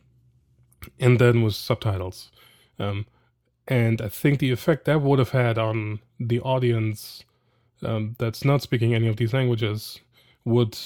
and 0.99 1.19
then 1.19 1.41
with 1.41 1.55
subtitles. 1.55 2.31
Um, 2.79 3.05
and 3.67 4.01
I 4.01 4.09
think 4.09 4.39
the 4.39 4.51
effect 4.51 4.85
that 4.85 5.01
would 5.01 5.19
have 5.19 5.31
had 5.31 5.57
on 5.57 5.99
the 6.19 6.39
audience 6.41 7.23
um, 7.83 8.15
that's 8.19 8.45
not 8.45 8.61
speaking 8.61 8.93
any 8.93 9.07
of 9.07 9.17
these 9.17 9.33
languages 9.33 9.99
would 10.43 10.77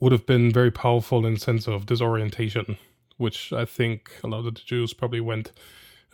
would 0.00 0.12
have 0.12 0.26
been 0.26 0.52
very 0.52 0.70
powerful 0.70 1.26
in 1.26 1.36
sense 1.36 1.66
of 1.66 1.86
disorientation 1.86 2.78
which 3.18 3.52
I 3.52 3.64
think 3.64 4.10
a 4.24 4.28
lot 4.28 4.38
of 4.38 4.44
the 4.46 4.52
Jews 4.52 4.94
probably 4.94 5.20
went 5.20 5.52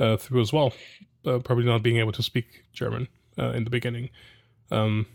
uh, 0.00 0.16
through 0.16 0.40
as 0.40 0.52
well, 0.52 0.72
uh, 1.24 1.38
probably 1.38 1.64
not 1.64 1.82
being 1.82 1.98
able 1.98 2.12
to 2.12 2.22
speak 2.22 2.64
German 2.72 3.06
uh, 3.38 3.50
in 3.50 3.64
the 3.64 3.70
beginning. 3.70 4.10
Um, 4.70 5.06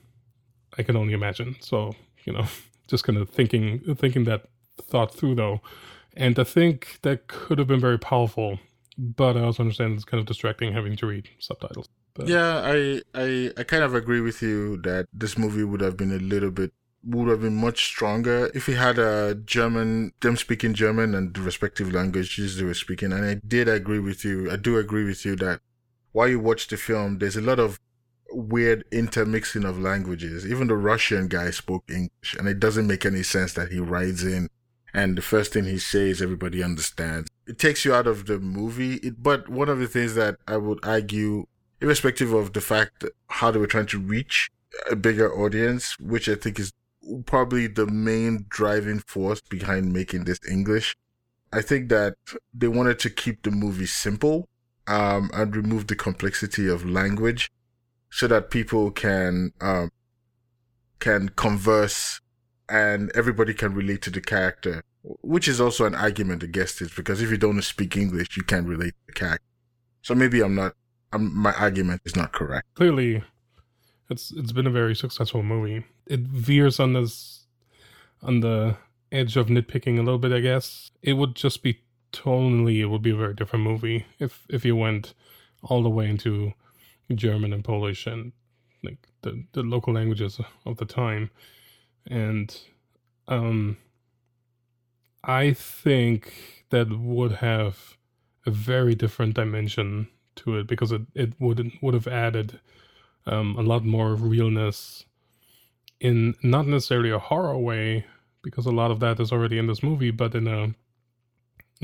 I 0.79 0.83
can 0.83 0.95
only 0.95 1.13
imagine. 1.13 1.57
So 1.59 1.93
you 2.25 2.33
know, 2.33 2.45
just 2.87 3.03
kind 3.03 3.17
of 3.17 3.29
thinking 3.29 3.95
thinking 3.95 4.23
that 4.23 4.45
thought 4.81 5.13
through 5.13 5.35
though, 5.35 5.61
and 6.15 6.39
I 6.39 6.43
think 6.43 6.99
that 7.03 7.27
could 7.27 7.59
have 7.59 7.67
been 7.67 7.81
very 7.81 7.99
powerful. 7.99 8.59
But 8.97 9.37
I 9.37 9.41
also 9.41 9.63
understand 9.63 9.93
it's 9.93 10.03
kind 10.03 10.19
of 10.19 10.27
distracting 10.27 10.73
having 10.73 10.97
to 10.97 11.07
read 11.07 11.29
subtitles. 11.39 11.87
But. 12.13 12.27
Yeah, 12.27 12.61
I, 12.65 13.01
I 13.15 13.51
I 13.55 13.63
kind 13.63 13.83
of 13.83 13.93
agree 13.95 14.19
with 14.19 14.41
you 14.41 14.77
that 14.77 15.07
this 15.13 15.37
movie 15.37 15.63
would 15.63 15.81
have 15.81 15.95
been 15.95 16.11
a 16.11 16.19
little 16.19 16.51
bit 16.51 16.73
would 17.03 17.29
have 17.29 17.41
been 17.41 17.55
much 17.55 17.85
stronger 17.85 18.51
if 18.53 18.67
we 18.67 18.73
had 18.75 18.99
a 18.99 19.35
German, 19.35 20.11
them 20.19 20.35
speaking 20.35 20.73
German 20.73 21.15
and 21.15 21.33
the 21.33 21.41
respective 21.41 21.93
languages 21.93 22.57
they 22.57 22.65
were 22.65 22.73
speaking. 22.73 23.13
And 23.13 23.23
I 23.23 23.35
did 23.35 23.69
agree 23.69 23.99
with 23.99 24.25
you. 24.25 24.51
I 24.51 24.57
do 24.57 24.77
agree 24.77 25.05
with 25.05 25.25
you 25.25 25.37
that 25.37 25.61
while 26.11 26.27
you 26.27 26.39
watch 26.39 26.67
the 26.67 26.75
film, 26.75 27.19
there's 27.19 27.37
a 27.37 27.41
lot 27.41 27.59
of 27.59 27.79
weird 28.31 28.85
intermixing 28.91 29.65
of 29.65 29.79
languages. 29.79 30.45
Even 30.45 30.67
the 30.67 30.75
Russian 30.75 31.27
guy 31.27 31.51
spoke 31.51 31.83
English 31.89 32.35
and 32.37 32.47
it 32.47 32.59
doesn't 32.59 32.87
make 32.87 33.05
any 33.05 33.23
sense 33.23 33.53
that 33.53 33.71
he 33.71 33.79
rides 33.79 34.23
in 34.23 34.49
and 34.93 35.17
the 35.17 35.21
first 35.21 35.53
thing 35.53 35.65
he 35.65 35.77
says, 35.77 36.21
everybody 36.21 36.63
understands. 36.63 37.29
It 37.47 37.59
takes 37.59 37.85
you 37.85 37.93
out 37.93 38.07
of 38.07 38.25
the 38.25 38.39
movie. 38.39 38.95
It, 38.95 39.21
but 39.21 39.49
one 39.49 39.69
of 39.69 39.79
the 39.79 39.87
things 39.87 40.15
that 40.15 40.37
I 40.47 40.57
would 40.57 40.79
argue 40.83 41.45
irrespective 41.81 42.33
of 42.33 42.53
the 42.53 42.61
fact 42.61 43.05
how 43.29 43.51
they 43.51 43.59
were 43.59 43.67
trying 43.67 43.85
to 43.87 43.99
reach 43.99 44.49
a 44.89 44.95
bigger 44.95 45.33
audience, 45.33 45.97
which 45.99 46.27
I 46.27 46.35
think 46.35 46.59
is 46.59 46.73
probably 47.25 47.67
the 47.67 47.87
main 47.87 48.45
driving 48.49 48.99
force 48.99 49.41
behind 49.41 49.93
making 49.93 50.25
this 50.25 50.39
English. 50.49 50.95
I 51.51 51.61
think 51.61 51.89
that 51.89 52.15
they 52.53 52.67
wanted 52.67 52.99
to 52.99 53.09
keep 53.09 53.41
the 53.43 53.51
movie 53.51 53.87
simple 53.87 54.47
um, 54.87 55.31
and 55.33 55.55
remove 55.55 55.87
the 55.87 55.95
complexity 55.95 56.67
of 56.67 56.87
language 56.87 57.51
so 58.09 58.27
that 58.27 58.49
people 58.49 58.91
can 58.91 59.53
um, 59.61 59.91
can 60.99 61.29
converse 61.29 62.21
and 62.67 63.11
everybody 63.15 63.53
can 63.53 63.73
relate 63.73 64.01
to 64.03 64.09
the 64.09 64.21
character, 64.21 64.83
which 65.21 65.47
is 65.47 65.59
also 65.59 65.85
an 65.85 65.95
argument 65.95 66.43
against 66.43 66.81
it 66.81 66.95
because 66.95 67.21
if 67.21 67.31
you 67.31 67.37
don't 67.37 67.61
speak 67.63 67.97
English, 67.97 68.37
you 68.37 68.43
can't 68.43 68.67
relate 68.67 68.91
to 68.91 69.05
the 69.07 69.13
character. 69.13 69.45
So 70.01 70.15
maybe 70.15 70.41
I'm 70.41 70.55
not, 70.55 70.73
I'm, 71.11 71.35
my 71.35 71.53
argument 71.53 72.01
is 72.05 72.15
not 72.15 72.31
correct. 72.31 72.67
Clearly, 72.75 73.23
it's 74.09 74.31
it's 74.31 74.51
been 74.51 74.67
a 74.67 74.71
very 74.71 74.95
successful 74.95 75.43
movie. 75.43 75.85
It 76.07 76.21
veers 76.21 76.79
on 76.79 76.93
this 76.93 77.45
on 78.21 78.41
the 78.41 78.77
edge 79.11 79.37
of 79.37 79.47
nitpicking 79.47 79.97
a 79.97 80.03
little 80.03 80.19
bit, 80.19 80.31
I 80.31 80.39
guess. 80.39 80.91
It 81.01 81.13
would 81.13 81.35
just 81.35 81.63
be 81.63 81.81
tonally, 82.11 82.79
it 82.79 82.87
would 82.87 83.01
be 83.01 83.11
a 83.11 83.15
very 83.15 83.33
different 83.33 83.65
movie 83.65 84.05
if 84.19 84.45
if 84.49 84.65
you 84.65 84.75
went 84.75 85.13
all 85.63 85.83
the 85.83 85.89
way 85.89 86.09
into 86.09 86.53
German 87.15 87.53
and 87.53 87.63
Polish 87.63 88.07
and 88.07 88.31
like 88.83 89.07
the 89.21 89.43
the 89.53 89.63
local 89.63 89.93
languages 89.93 90.39
of 90.65 90.77
the 90.77 90.85
time, 90.85 91.29
and 92.07 92.55
um, 93.27 93.77
I 95.23 95.53
think 95.53 96.65
that 96.69 96.89
would 96.89 97.33
have 97.33 97.97
a 98.45 98.51
very 98.51 98.95
different 98.95 99.35
dimension 99.35 100.07
to 100.37 100.57
it 100.57 100.67
because 100.67 100.91
it 100.91 101.01
it 101.13 101.33
would 101.39 101.71
would 101.81 101.93
have 101.93 102.07
added 102.07 102.59
um, 103.25 103.55
a 103.57 103.61
lot 103.61 103.83
more 103.83 104.15
realness 104.15 105.05
in 105.99 106.35
not 106.41 106.65
necessarily 106.65 107.11
a 107.11 107.19
horror 107.19 107.57
way 107.57 108.05
because 108.41 108.65
a 108.65 108.71
lot 108.71 108.91
of 108.91 108.99
that 109.01 109.19
is 109.19 109.31
already 109.31 109.57
in 109.57 109.67
this 109.67 109.83
movie, 109.83 110.11
but 110.11 110.33
in 110.33 110.47
a 110.47 110.73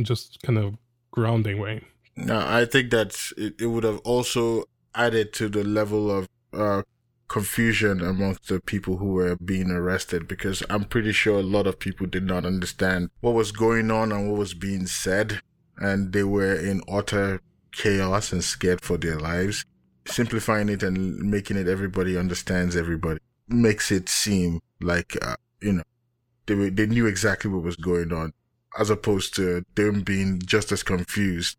just 0.02 0.42
kind 0.42 0.58
of 0.58 0.76
grounding 1.12 1.60
way. 1.60 1.82
No, 2.16 2.40
I 2.40 2.66
think 2.66 2.92
that 2.92 3.18
it, 3.38 3.60
it 3.60 3.68
would 3.68 3.84
have 3.84 4.00
also 4.00 4.66
added 4.96 5.34
to 5.34 5.50
the 5.50 5.64
level 5.64 6.12
of 6.12 6.28
uh, 6.54 6.82
confusion 7.28 8.02
amongst 8.02 8.48
the 8.48 8.60
people 8.62 8.98
who 8.98 9.08
were 9.08 9.36
being 9.38 9.72
arrested 9.72 10.28
because 10.28 10.64
I'm 10.70 10.86
pretty 10.86 11.12
sure 11.12 11.40
a 11.40 11.44
lot 11.44 11.68
of 11.68 11.80
people 11.80 12.08
did 12.08 12.24
not 12.24 12.46
understand 12.46 13.10
what 13.22 13.34
was 13.34 13.52
going 13.52 13.92
on 13.92 14.12
and 14.12 14.30
what 14.30 14.40
was 14.40 14.54
being 14.54 14.88
said, 14.88 15.42
and 15.78 16.14
they 16.14 16.24
were 16.24 16.56
in 16.56 16.82
utter 16.88 17.42
chaos 17.72 18.32
and 18.32 18.44
scared 18.44 18.82
for 18.82 18.98
their 18.98 19.20
lives. 19.20 19.66
Simplifying 20.08 20.70
it 20.70 20.84
and 20.84 21.18
making 21.18 21.58
it 21.58 21.68
everybody 21.68 22.16
understands 22.16 22.76
everybody 22.76 23.20
makes 23.48 23.92
it 23.92 24.08
seem 24.08 24.60
like 24.80 25.18
uh, 25.22 25.36
you 25.62 25.74
know 25.74 25.84
they 26.46 26.54
were, 26.54 26.70
they 26.70 26.86
knew 26.86 27.08
exactly 27.08 27.50
what 27.50 27.64
was 27.64 27.76
going 27.76 28.14
on, 28.14 28.32
as 28.78 28.92
opposed 28.92 29.36
to 29.36 29.64
them 29.74 30.02
being 30.02 30.40
just 30.46 30.72
as 30.72 30.84
confused 30.84 31.58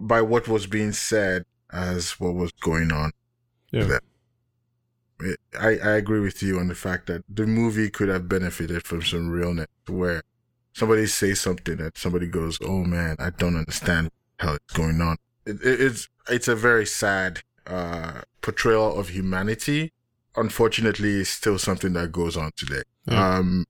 by 0.00 0.22
what 0.22 0.48
was 0.48 0.66
being 0.66 0.92
said 0.92 1.44
as 1.72 2.12
what 2.20 2.34
was 2.34 2.52
going 2.52 2.92
on. 2.92 3.12
Yeah. 3.70 3.98
I, 5.58 5.78
I 5.78 5.90
agree 5.92 6.20
with 6.20 6.42
you 6.42 6.58
on 6.58 6.68
the 6.68 6.74
fact 6.74 7.06
that 7.08 7.24
the 7.28 7.46
movie 7.46 7.90
could 7.90 8.08
have 8.08 8.28
benefited 8.28 8.84
from 8.84 9.02
some 9.02 9.28
realness 9.28 9.66
where 9.86 10.22
somebody 10.72 11.06
says 11.06 11.40
something 11.40 11.76
that 11.76 11.98
somebody 11.98 12.26
goes, 12.26 12.58
Oh 12.62 12.84
man, 12.84 13.16
I 13.18 13.30
don't 13.30 13.56
understand 13.56 14.10
how 14.38 14.54
it's 14.54 14.72
going 14.72 15.00
on. 15.00 15.16
It, 15.44 15.60
it, 15.62 15.80
it's, 15.80 16.08
it's 16.28 16.48
a 16.48 16.56
very 16.56 16.86
sad, 16.86 17.42
uh, 17.66 18.22
portrayal 18.40 18.98
of 18.98 19.10
humanity. 19.10 19.92
Unfortunately, 20.36 21.20
it's 21.20 21.30
still 21.30 21.58
something 21.58 21.92
that 21.92 22.12
goes 22.12 22.36
on 22.36 22.52
today. 22.56 22.82
Yeah. 23.06 23.36
Um, 23.38 23.66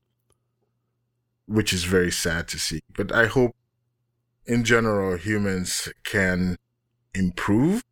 which 1.47 1.73
is 1.73 1.83
very 1.83 2.13
sad 2.13 2.47
to 2.47 2.59
see, 2.59 2.81
but 2.97 3.11
I 3.13 3.27
hope 3.27 3.57
in 4.47 4.63
general 4.63 5.17
humans 5.17 5.89
can 6.05 6.57
improve. 7.13 7.83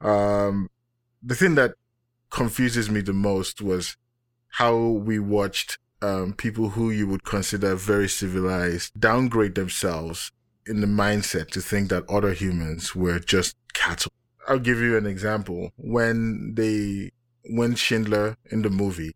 Um, 0.00 0.70
the 1.22 1.34
thing 1.34 1.54
that 1.56 1.74
confuses 2.30 2.90
me 2.90 3.00
the 3.00 3.12
most 3.12 3.60
was 3.60 3.96
how 4.48 4.76
we 4.76 5.18
watched 5.18 5.78
um, 6.02 6.32
people 6.32 6.70
who 6.70 6.90
you 6.90 7.06
would 7.06 7.24
consider 7.24 7.74
very 7.74 8.08
civilized 8.08 8.98
downgrade 8.98 9.54
themselves 9.54 10.32
in 10.66 10.80
the 10.80 10.86
mindset 10.86 11.50
to 11.50 11.60
think 11.60 11.90
that 11.90 12.08
other 12.08 12.32
humans 12.32 12.94
were 12.94 13.18
just 13.18 13.56
cattle. 13.74 14.12
I'll 14.48 14.58
give 14.58 14.78
you 14.78 14.96
an 14.96 15.06
example. 15.06 15.72
When 15.76 16.54
they, 16.54 17.10
when 17.44 17.74
Schindler 17.74 18.36
in 18.50 18.62
the 18.62 18.70
movie 18.70 19.14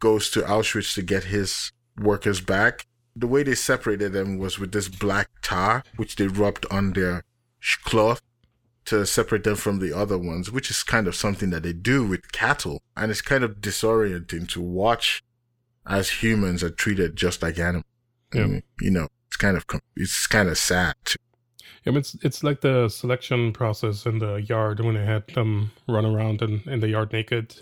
goes 0.00 0.30
to 0.30 0.40
Auschwitz 0.40 0.94
to 0.94 1.02
get 1.02 1.24
his 1.24 1.72
workers 1.98 2.40
back, 2.40 2.86
the 3.14 3.26
way 3.26 3.42
they 3.42 3.54
separated 3.54 4.12
them 4.12 4.38
was 4.38 4.58
with 4.58 4.72
this 4.72 4.88
black 4.88 5.28
tar, 5.42 5.84
which 5.96 6.16
they 6.16 6.26
rubbed 6.26 6.66
on 6.70 6.92
their 6.92 7.22
cloth 7.84 8.20
to 8.86 9.06
separate 9.06 9.44
them 9.44 9.56
from 9.56 9.78
the 9.78 9.96
other 9.96 10.18
ones, 10.18 10.50
which 10.50 10.70
is 10.70 10.82
kind 10.82 11.06
of 11.06 11.14
something 11.14 11.50
that 11.50 11.62
they 11.62 11.72
do 11.72 12.06
with 12.06 12.32
cattle. 12.32 12.82
And 12.96 13.10
it's 13.10 13.22
kind 13.22 13.42
of 13.44 13.60
disorienting 13.60 14.48
to 14.50 14.60
watch 14.60 15.22
as 15.86 16.22
humans 16.22 16.62
are 16.62 16.70
treated 16.70 17.16
just 17.16 17.42
like 17.42 17.58
animals. 17.58 17.84
Yeah. 18.34 18.42
And, 18.42 18.62
you 18.80 18.90
know, 18.90 19.08
it's 19.28 19.36
kind 19.36 19.56
of, 19.56 19.64
it's 19.96 20.26
kind 20.26 20.48
of 20.48 20.58
sad. 20.58 20.94
Too. 21.04 21.16
I 21.86 21.90
mean, 21.90 21.98
it's 21.98 22.16
it's 22.22 22.42
like 22.42 22.62
the 22.62 22.88
selection 22.88 23.52
process 23.52 24.06
in 24.06 24.18
the 24.18 24.36
yard 24.36 24.80
when 24.80 24.94
they 24.94 25.04
had 25.04 25.26
them 25.28 25.70
run 25.86 26.06
around 26.06 26.40
in, 26.40 26.62
in 26.66 26.80
the 26.80 26.88
yard 26.88 27.12
naked, 27.12 27.60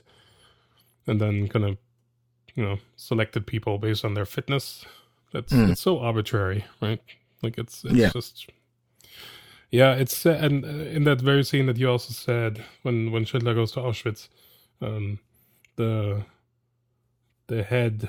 and 1.08 1.20
then 1.20 1.48
kind 1.48 1.64
of, 1.64 1.76
you 2.54 2.62
know, 2.62 2.78
selected 2.94 3.46
people 3.48 3.78
based 3.78 4.04
on 4.04 4.14
their 4.14 4.24
fitness. 4.26 4.84
That's 5.32 5.52
Mm. 5.52 5.70
it's 5.72 5.80
so 5.80 5.98
arbitrary, 5.98 6.64
right? 6.80 7.00
Like 7.42 7.58
it's 7.58 7.84
it's 7.84 7.94
Yeah. 7.94 8.10
just 8.12 8.46
yeah. 9.72 9.94
It's 9.94 10.24
uh, 10.24 10.38
and 10.40 10.64
uh, 10.64 10.68
in 10.68 11.04
that 11.04 11.20
very 11.20 11.42
scene 11.44 11.66
that 11.66 11.78
you 11.78 11.90
also 11.90 12.12
said 12.12 12.62
when 12.82 13.10
when 13.10 13.24
Schindler 13.24 13.54
goes 13.54 13.72
to 13.72 13.80
Auschwitz, 13.80 14.28
um, 14.80 15.18
the 15.76 16.24
the 17.48 17.64
head 17.64 18.08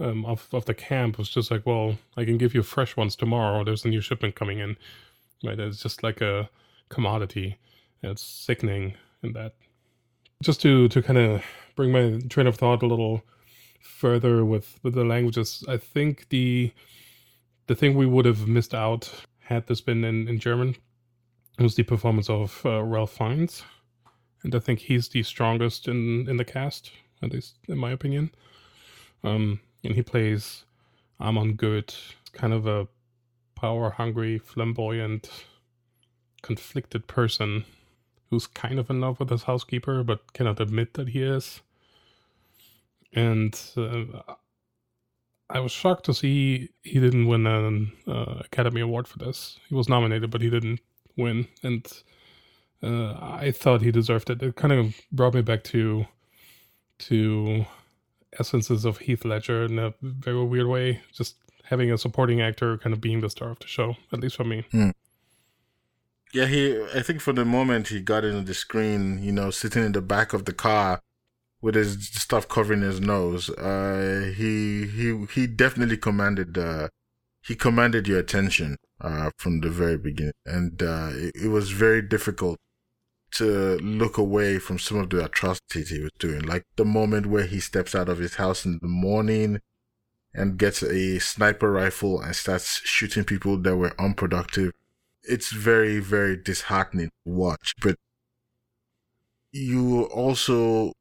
um, 0.00 0.24
of 0.24 0.48
of 0.52 0.64
the 0.64 0.74
camp 0.74 1.18
was 1.18 1.28
just 1.28 1.50
like, 1.50 1.66
well, 1.66 1.98
I 2.16 2.24
can 2.24 2.38
give 2.38 2.54
you 2.54 2.62
fresh 2.62 2.96
ones 2.96 3.16
tomorrow. 3.16 3.64
There's 3.64 3.84
a 3.84 3.88
new 3.88 4.00
shipment 4.00 4.36
coming 4.36 4.60
in. 4.60 4.76
Right? 5.44 5.58
It's 5.60 5.82
just 5.82 6.02
like 6.02 6.22
a 6.22 6.48
commodity. 6.88 7.58
It's 8.02 8.22
sickening 8.22 8.94
in 9.22 9.32
that. 9.34 9.54
Just 10.42 10.62
to 10.62 10.88
to 10.88 11.02
kind 11.02 11.18
of 11.18 11.42
bring 11.74 11.92
my 11.92 12.20
train 12.28 12.46
of 12.46 12.56
thought 12.56 12.82
a 12.82 12.86
little 12.86 13.22
further 13.80 14.44
with 14.44 14.78
with 14.82 14.94
the 14.94 15.04
languages, 15.04 15.64
I 15.68 15.78
think 15.78 16.28
the 16.28 16.72
the 17.66 17.74
thing 17.74 17.96
we 17.96 18.06
would 18.06 18.26
have 18.26 18.46
missed 18.46 18.74
out 18.74 19.10
had 19.46 19.66
this 19.66 19.80
been 19.80 20.04
in, 20.04 20.28
in 20.28 20.38
German 20.38 20.76
was 21.58 21.74
the 21.74 21.82
performance 21.82 22.28
of 22.28 22.60
uh, 22.64 22.82
Ralph 22.82 23.12
Fiennes, 23.12 23.62
and 24.42 24.54
I 24.54 24.58
think 24.58 24.80
he's 24.80 25.08
the 25.08 25.22
strongest 25.22 25.88
in 25.88 26.28
in 26.28 26.36
the 26.36 26.44
cast, 26.44 26.90
at 27.22 27.32
least 27.32 27.54
in 27.68 27.78
my 27.78 27.92
opinion. 27.92 28.30
Um, 29.24 29.60
and 29.82 29.94
he 29.94 30.02
plays 30.02 30.64
Amon 31.20 31.54
Goeth, 31.54 32.14
kind 32.32 32.52
of 32.52 32.66
a 32.66 32.88
power 33.54 33.90
hungry, 33.90 34.38
flamboyant, 34.38 35.30
conflicted 36.42 37.06
person 37.06 37.64
who's 38.30 38.46
kind 38.46 38.78
of 38.78 38.90
in 38.90 39.00
love 39.00 39.18
with 39.18 39.30
his 39.30 39.44
housekeeper 39.44 40.02
but 40.02 40.32
cannot 40.32 40.60
admit 40.60 40.94
that 40.94 41.08
he 41.08 41.22
is. 41.22 41.60
And 43.12 43.58
uh, 43.76 44.34
I 45.48 45.60
was 45.60 45.72
shocked 45.72 46.04
to 46.06 46.14
see 46.14 46.70
he 46.82 46.98
didn't 46.98 47.26
win 47.26 47.46
an 47.46 47.92
uh, 48.06 48.42
Academy 48.44 48.80
Award 48.80 49.06
for 49.06 49.18
this. 49.18 49.58
He 49.68 49.74
was 49.74 49.88
nominated, 49.88 50.30
but 50.30 50.40
he 50.40 50.50
didn't 50.50 50.80
win. 51.16 51.46
And 51.62 51.86
uh, 52.82 53.12
I 53.14 53.52
thought 53.52 53.82
he 53.82 53.92
deserved 53.92 54.28
it. 54.30 54.42
It 54.42 54.56
kind 54.56 54.72
of 54.72 54.94
brought 55.12 55.34
me 55.34 55.42
back 55.42 55.64
to 55.64 56.06
to 56.98 57.66
essences 58.38 58.84
of 58.84 58.98
Heath 58.98 59.24
Ledger 59.24 59.64
in 59.64 59.78
a 59.78 59.94
very 60.02 60.42
weird 60.44 60.66
way. 60.66 61.00
Just 61.12 61.36
having 61.64 61.92
a 61.92 61.98
supporting 61.98 62.40
actor 62.40 62.78
kind 62.78 62.92
of 62.92 63.00
being 63.00 63.20
the 63.20 63.30
star 63.30 63.50
of 63.50 63.58
the 63.60 63.66
show, 63.66 63.96
at 64.12 64.20
least 64.20 64.36
for 64.36 64.44
me. 64.44 64.64
Yeah, 66.32 66.46
he. 66.46 66.82
I 66.94 67.02
think 67.02 67.20
for 67.20 67.32
the 67.32 67.44
moment 67.44 67.88
he 67.88 68.00
got 68.00 68.24
into 68.24 68.42
the 68.42 68.54
screen, 68.54 69.22
you 69.22 69.32
know, 69.32 69.50
sitting 69.50 69.84
in 69.84 69.92
the 69.92 70.02
back 70.02 70.32
of 70.32 70.44
the 70.44 70.52
car 70.52 71.00
with 71.66 71.74
his 71.74 72.08
stuff 72.10 72.46
covering 72.48 72.82
his 72.82 73.00
nose. 73.00 73.50
Uh, 73.50 74.32
he 74.36 74.86
he 74.86 75.26
he 75.34 75.48
definitely 75.48 75.96
commanded. 75.96 76.56
Uh, 76.56 76.88
he 77.42 77.56
commanded 77.56 78.06
your 78.06 78.20
attention 78.20 78.76
uh, 79.00 79.30
from 79.36 79.60
the 79.62 79.68
very 79.68 79.98
beginning, 79.98 80.32
and 80.46 80.80
uh, 80.80 81.10
it, 81.12 81.32
it 81.34 81.48
was 81.48 81.72
very 81.72 82.02
difficult 82.02 82.60
to 83.32 83.78
look 83.78 84.16
away 84.16 84.60
from 84.60 84.78
some 84.78 84.98
of 84.98 85.10
the 85.10 85.24
atrocities 85.24 85.90
he 85.90 86.00
was 86.00 86.12
doing. 86.20 86.42
Like 86.42 86.62
the 86.76 86.84
moment 86.84 87.26
where 87.26 87.46
he 87.46 87.58
steps 87.58 87.96
out 87.96 88.08
of 88.08 88.18
his 88.18 88.36
house 88.36 88.64
in 88.64 88.78
the 88.80 88.86
morning 88.88 89.60
and 90.32 90.58
gets 90.58 90.84
a 90.84 91.18
sniper 91.18 91.72
rifle 91.72 92.20
and 92.20 92.36
starts 92.36 92.80
shooting 92.84 93.24
people 93.24 93.56
that 93.56 93.76
were 93.76 93.94
unproductive 93.98 94.72
it's 95.28 95.50
very 95.50 95.98
very 95.98 96.36
disheartening 96.36 97.08
to 97.08 97.32
watch 97.32 97.72
but 97.82 97.96
you 99.50 100.04
also 100.04 100.92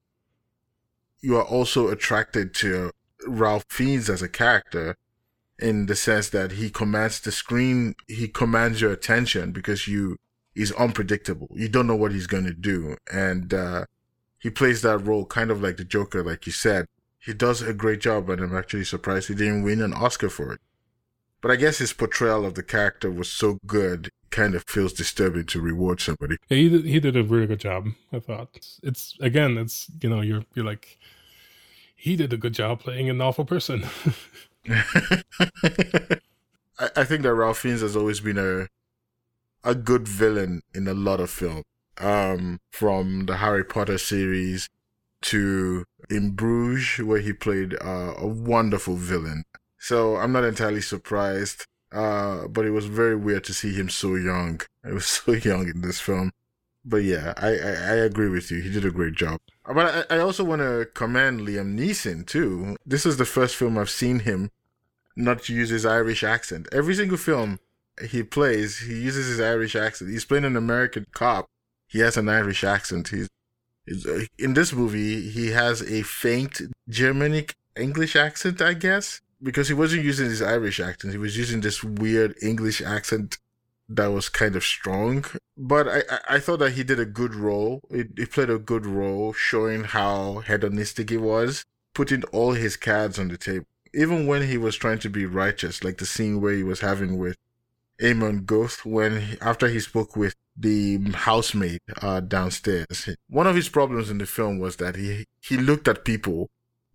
you 1.25 1.35
are 1.37 1.43
also 1.43 1.87
attracted 1.87 2.53
to 2.53 2.91
Ralph 3.27 3.65
Fiennes 3.67 4.09
as 4.11 4.21
a 4.21 4.29
character 4.29 4.95
in 5.57 5.87
the 5.87 5.95
sense 5.95 6.29
that 6.29 6.51
he 6.53 6.69
commands 6.69 7.19
the 7.19 7.31
screen, 7.31 7.95
he 8.07 8.27
commands 8.27 8.79
your 8.79 8.91
attention 8.91 9.51
because 9.51 9.87
you 9.87 10.17
he's 10.53 10.71
unpredictable. 10.73 11.49
You 11.53 11.67
don't 11.67 11.87
know 11.87 11.95
what 11.95 12.11
he's 12.11 12.27
going 12.27 12.45
to 12.45 12.53
do, 12.53 12.97
and 13.11 13.53
uh, 13.53 13.85
he 14.39 14.51
plays 14.51 14.83
that 14.83 14.99
role 14.99 15.25
kind 15.25 15.49
of 15.49 15.63
like 15.63 15.77
the 15.77 15.83
Joker, 15.83 16.23
like 16.23 16.45
you 16.45 16.51
said. 16.51 16.85
He 17.17 17.33
does 17.33 17.63
a 17.63 17.73
great 17.73 18.01
job, 18.01 18.29
and 18.29 18.41
I'm 18.41 18.55
actually 18.55 18.83
surprised 18.83 19.27
he 19.27 19.33
didn't 19.33 19.63
win 19.63 19.81
an 19.81 19.93
Oscar 19.93 20.29
for 20.29 20.53
it. 20.53 20.59
But 21.45 21.51
I 21.51 21.57
guess 21.57 21.77
his 21.77 21.93
portrayal 21.93 22.43
of 22.43 22.55
the 22.55 22.63
character 22.63 23.11
was 23.11 23.31
so 23.31 23.59
good, 23.67 24.09
kind 24.31 24.55
of 24.55 24.63
feels 24.65 24.93
disturbing 24.93 25.45
to 25.45 25.61
reward 25.61 26.01
somebody. 26.01 26.37
Yeah, 26.49 26.57
he 26.57 26.69
did, 26.69 26.85
he 26.85 26.99
did 26.99 27.15
a 27.15 27.21
really 27.21 27.45
good 27.45 27.59
job. 27.59 27.89
I 28.11 28.17
thought 28.17 28.49
it's, 28.55 28.79
it's 28.81 29.15
again, 29.21 29.55
it's 29.59 29.85
you 30.01 30.09
know, 30.09 30.21
you're 30.21 30.43
you're 30.55 30.65
like, 30.65 30.97
he 31.95 32.15
did 32.15 32.33
a 32.33 32.37
good 32.37 32.55
job 32.55 32.79
playing 32.79 33.11
an 33.11 33.21
awful 33.21 33.45
person. 33.45 33.85
I, 34.67 35.19
I 36.79 37.03
think 37.03 37.21
that 37.21 37.35
Ralph 37.35 37.59
Fiennes 37.59 37.81
has 37.81 37.95
always 37.95 38.21
been 38.21 38.39
a 38.39 38.67
a 39.63 39.75
good 39.75 40.07
villain 40.07 40.63
in 40.73 40.87
a 40.87 40.95
lot 40.95 41.19
of 41.19 41.29
film. 41.29 41.61
Um, 41.99 42.59
from 42.71 43.27
the 43.27 43.37
Harry 43.37 43.63
Potter 43.63 43.99
series 43.99 44.67
to 45.21 45.85
in 46.09 46.31
Bruges, 46.31 47.05
where 47.05 47.21
he 47.21 47.33
played 47.33 47.75
uh, 47.75 48.15
a 48.17 48.25
wonderful 48.25 48.95
villain. 48.95 49.43
So 49.85 50.17
I'm 50.17 50.31
not 50.31 50.43
entirely 50.43 50.81
surprised. 50.81 51.67
Uh, 51.91 52.47
but 52.47 52.65
it 52.65 52.71
was 52.71 52.87
very 52.87 53.15
weird 53.15 53.43
to 53.43 53.53
see 53.53 53.71
him 53.71 53.87
so 53.87 54.15
young. 54.15 54.59
He 54.83 54.91
was 54.91 55.05
so 55.17 55.33
young 55.33 55.67
in 55.67 55.81
this 55.81 55.99
film. 55.99 56.31
But 56.83 57.03
yeah, 57.03 57.35
I, 57.37 57.49
I, 57.49 57.71
I 57.93 57.95
agree 58.09 58.29
with 58.29 58.49
you. 58.49 58.61
He 58.61 58.71
did 58.71 58.83
a 58.83 58.89
great 58.89 59.13
job. 59.13 59.39
But 59.63 60.07
I, 60.09 60.15
I 60.15 60.19
also 60.21 60.43
want 60.43 60.61
to 60.63 60.89
commend 60.95 61.41
Liam 61.41 61.77
Neeson 61.77 62.25
too. 62.25 62.77
This 62.83 63.05
is 63.05 63.17
the 63.17 63.25
first 63.25 63.55
film 63.55 63.77
I've 63.77 63.91
seen 63.91 64.19
him 64.19 64.49
not 65.15 65.49
use 65.49 65.69
his 65.69 65.85
Irish 65.85 66.23
accent. 66.23 66.67
Every 66.71 66.95
single 66.95 67.17
film 67.17 67.59
he 68.09 68.23
plays, 68.23 68.79
he 68.79 68.99
uses 68.99 69.27
his 69.27 69.39
Irish 69.39 69.75
accent. 69.75 70.09
He's 70.09 70.25
playing 70.25 70.45
an 70.45 70.57
American 70.57 71.05
cop. 71.13 71.45
He 71.87 71.99
has 71.99 72.17
an 72.17 72.27
Irish 72.27 72.63
accent. 72.63 73.09
He's, 73.09 73.29
he's 73.85 74.03
uh, 74.07 74.25
in 74.39 74.55
this 74.55 74.73
movie. 74.73 75.29
He 75.29 75.51
has 75.51 75.83
a 75.83 76.01
faint 76.01 76.59
Germanic 76.89 77.53
English 77.77 78.15
accent, 78.15 78.61
I 78.61 78.73
guess, 78.73 79.21
because 79.45 79.69
he 79.69 79.73
wasn't 79.73 80.03
using 80.03 80.25
his 80.25 80.41
Irish 80.41 80.79
accent. 80.81 81.13
He 81.13 81.17
was 81.17 81.37
using 81.37 81.61
this 81.61 81.83
weird 81.83 82.35
English 82.41 82.81
accent 82.81 83.37
that 83.87 84.07
was 84.07 84.27
kind 84.27 84.55
of 84.55 84.63
strong. 84.63 85.23
But 85.55 85.87
I, 85.87 86.01
I, 86.27 86.39
thought 86.39 86.59
that 86.59 86.71
he 86.71 86.83
did 86.83 86.99
a 86.99 87.05
good 87.05 87.35
role. 87.35 87.81
He, 87.93 88.25
played 88.25 88.49
a 88.49 88.57
good 88.57 88.85
role, 88.85 89.31
showing 89.31 89.83
how 89.83 90.39
hedonistic 90.39 91.11
he 91.11 91.17
was, 91.17 91.63
putting 91.93 92.23
all 92.33 92.53
his 92.53 92.75
cards 92.75 93.19
on 93.19 93.27
the 93.27 93.37
table 93.37 93.67
even 93.95 94.27
when 94.27 94.47
he 94.47 94.57
was 94.57 94.75
trying 94.75 94.99
to 94.99 95.09
be 95.09 95.25
righteous, 95.25 95.83
like 95.83 95.97
the 95.97 96.05
scene 96.05 96.41
where 96.41 96.53
he 96.53 96.63
was 96.63 96.81
having 96.81 97.17
with 97.17 97.37
Amon 98.03 98.43
Goeth, 98.43 98.85
when 98.85 99.21
he, 99.21 99.37
after 99.41 99.69
he 99.69 99.79
spoke 99.79 100.15
with 100.15 100.35
the 100.57 100.99
housemaid 101.13 101.79
uh, 102.01 102.19
downstairs, 102.19 103.09
one 103.29 103.47
of 103.47 103.55
his 103.55 103.69
problems 103.69 104.09
in 104.09 104.17
the 104.17 104.25
film 104.25 104.59
was 104.59 104.75
that 104.77 104.95
he 104.95 105.25
he 105.41 105.57
looked 105.57 105.87
at 105.87 106.03
people 106.03 106.49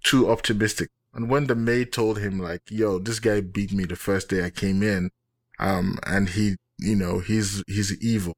too 0.05 0.31
optimistic. 0.31 0.91
And 1.13 1.29
when 1.29 1.47
the 1.47 1.55
maid 1.55 1.93
told 1.93 2.19
him 2.19 2.39
like, 2.39 2.63
"Yo, 2.71 2.99
this 2.99 3.21
guy 3.21 3.41
beat 3.41 3.73
me 3.73 3.85
the 3.85 3.97
first 3.97 4.29
day 4.29 4.45
I 4.45 4.51
came 4.51 4.83
in," 4.83 5.11
um, 5.59 5.99
and 6.07 6.29
he, 6.29 6.57
you 6.79 6.95
know, 6.95 7.19
he's 7.19 7.63
he's 7.67 8.01
evil. 8.03 8.37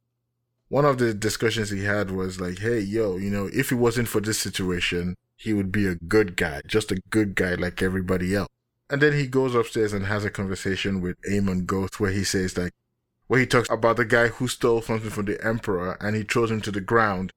One 0.68 0.84
of 0.86 0.98
the 0.98 1.12
discussions 1.12 1.70
he 1.70 1.84
had 1.84 2.10
was 2.10 2.40
like, 2.40 2.58
"Hey, 2.60 2.80
yo, 2.80 3.16
you 3.18 3.30
know, 3.30 3.50
if 3.52 3.72
it 3.72 3.76
wasn't 3.76 4.08
for 4.08 4.20
this 4.20 4.38
situation, 4.38 5.16
he 5.42 5.52
would 5.52 5.72
be 5.72 5.86
a 5.86 5.96
good 5.96 6.36
guy, 6.36 6.62
just 6.66 6.92
a 6.92 7.02
good 7.10 7.34
guy 7.34 7.54
like 7.54 7.82
everybody 7.82 8.34
else. 8.34 8.48
And 8.88 9.02
then 9.02 9.12
he 9.12 9.26
goes 9.26 9.56
upstairs 9.56 9.92
and 9.92 10.06
has 10.06 10.24
a 10.24 10.30
conversation 10.30 11.00
with 11.00 11.16
Amon 11.28 11.64
Goeth 11.64 11.98
where 11.98 12.12
he 12.12 12.22
says 12.22 12.56
like, 12.56 12.72
where 13.26 13.40
he 13.40 13.46
talks 13.46 13.68
about 13.68 13.96
the 13.96 14.04
guy 14.04 14.28
who 14.28 14.46
stole 14.46 14.82
something 14.82 15.10
from 15.10 15.24
the 15.24 15.44
emperor 15.44 15.96
and 16.00 16.14
he 16.14 16.22
throws 16.22 16.50
him 16.50 16.60
to 16.60 16.70
the 16.70 16.80
ground. 16.80 17.32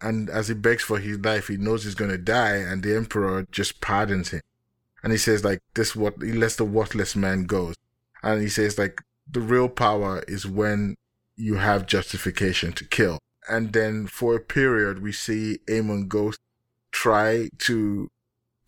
And 0.00 0.30
as 0.30 0.46
he 0.46 0.54
begs 0.54 0.84
for 0.84 1.00
his 1.00 1.18
life, 1.18 1.48
he 1.48 1.56
knows 1.56 1.82
he's 1.82 1.96
going 1.96 2.12
to 2.12 2.18
die 2.18 2.56
and 2.56 2.80
the 2.82 2.94
emperor 2.94 3.44
just 3.50 3.80
pardons 3.80 4.28
him. 4.28 4.42
And 5.02 5.12
he 5.12 5.18
says 5.18 5.44
like, 5.44 5.60
this 5.74 5.94
what, 5.94 6.14
he 6.22 6.32
lets 6.32 6.56
the 6.56 6.64
worthless 6.64 7.14
man 7.14 7.44
go. 7.44 7.72
And 8.22 8.42
he 8.42 8.48
says 8.48 8.78
like, 8.78 9.00
the 9.30 9.40
real 9.40 9.68
power 9.68 10.24
is 10.26 10.46
when 10.46 10.96
you 11.36 11.56
have 11.56 11.86
justification 11.86 12.72
to 12.72 12.84
kill. 12.84 13.18
And 13.48 13.72
then 13.72 14.06
for 14.06 14.36
a 14.36 14.40
period, 14.40 15.02
we 15.02 15.12
see 15.12 15.58
Amon 15.70 16.08
Goeth 16.08 16.38
try 16.90 17.48
to 17.58 18.10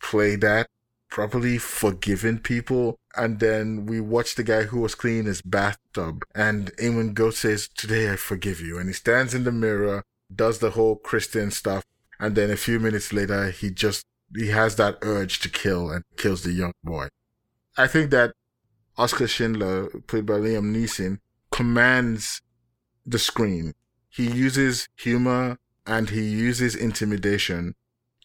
play 0.01 0.35
that 0.37 0.67
properly, 1.09 1.57
forgiving 1.57 2.39
people. 2.39 2.97
And 3.15 3.39
then 3.39 3.85
we 3.85 3.99
watch 3.99 4.35
the 4.35 4.43
guy 4.43 4.63
who 4.63 4.79
was 4.79 4.95
cleaning 4.95 5.25
his 5.25 5.41
bathtub 5.41 6.23
and 6.33 6.71
Amon 6.81 7.13
Goeth 7.13 7.37
says, 7.37 7.67
today 7.67 8.11
I 8.11 8.15
forgive 8.15 8.61
you. 8.61 8.79
And 8.79 8.87
he 8.87 8.93
stands 8.93 9.33
in 9.33 9.43
the 9.43 9.51
mirror, 9.51 10.03
does 10.33 10.59
the 10.59 10.71
whole 10.71 10.95
Christian 10.95 11.51
stuff. 11.51 11.83
And 12.19 12.35
then 12.35 12.49
a 12.49 12.57
few 12.57 12.79
minutes 12.79 13.11
later, 13.11 13.49
he 13.49 13.71
just, 13.71 14.05
he 14.35 14.49
has 14.49 14.75
that 14.75 14.97
urge 15.01 15.39
to 15.39 15.49
kill 15.49 15.89
and 15.89 16.03
kills 16.17 16.43
the 16.43 16.51
young 16.51 16.73
boy. 16.83 17.07
I 17.77 17.87
think 17.87 18.11
that 18.11 18.33
Oskar 18.97 19.27
Schindler, 19.27 19.87
played 20.07 20.25
by 20.25 20.33
Liam 20.33 20.75
Neeson, 20.75 21.19
commands 21.51 22.41
the 23.05 23.19
screen. 23.19 23.73
He 24.09 24.29
uses 24.29 24.87
humor 24.97 25.57
and 25.85 26.09
he 26.09 26.21
uses 26.21 26.75
intimidation 26.75 27.75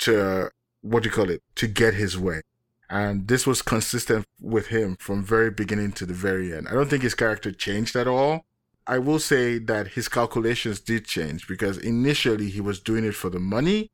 to 0.00 0.50
what 0.82 1.02
do 1.02 1.08
you 1.08 1.14
call 1.14 1.30
it 1.30 1.42
to 1.56 1.66
get 1.66 1.94
his 1.94 2.18
way 2.18 2.42
and 2.88 3.26
this 3.26 3.46
was 3.46 3.62
consistent 3.62 4.24
with 4.40 4.68
him 4.68 4.96
from 5.00 5.24
very 5.24 5.50
beginning 5.50 5.92
to 5.92 6.06
the 6.06 6.14
very 6.14 6.54
end 6.54 6.68
i 6.68 6.72
don't 6.72 6.88
think 6.88 7.02
his 7.02 7.14
character 7.14 7.50
changed 7.50 7.96
at 7.96 8.06
all 8.06 8.44
i 8.86 8.98
will 8.98 9.18
say 9.18 9.58
that 9.58 9.88
his 9.88 10.08
calculations 10.08 10.80
did 10.80 11.04
change 11.04 11.48
because 11.48 11.78
initially 11.78 12.50
he 12.50 12.60
was 12.60 12.80
doing 12.80 13.04
it 13.04 13.14
for 13.14 13.30
the 13.30 13.40
money 13.40 13.90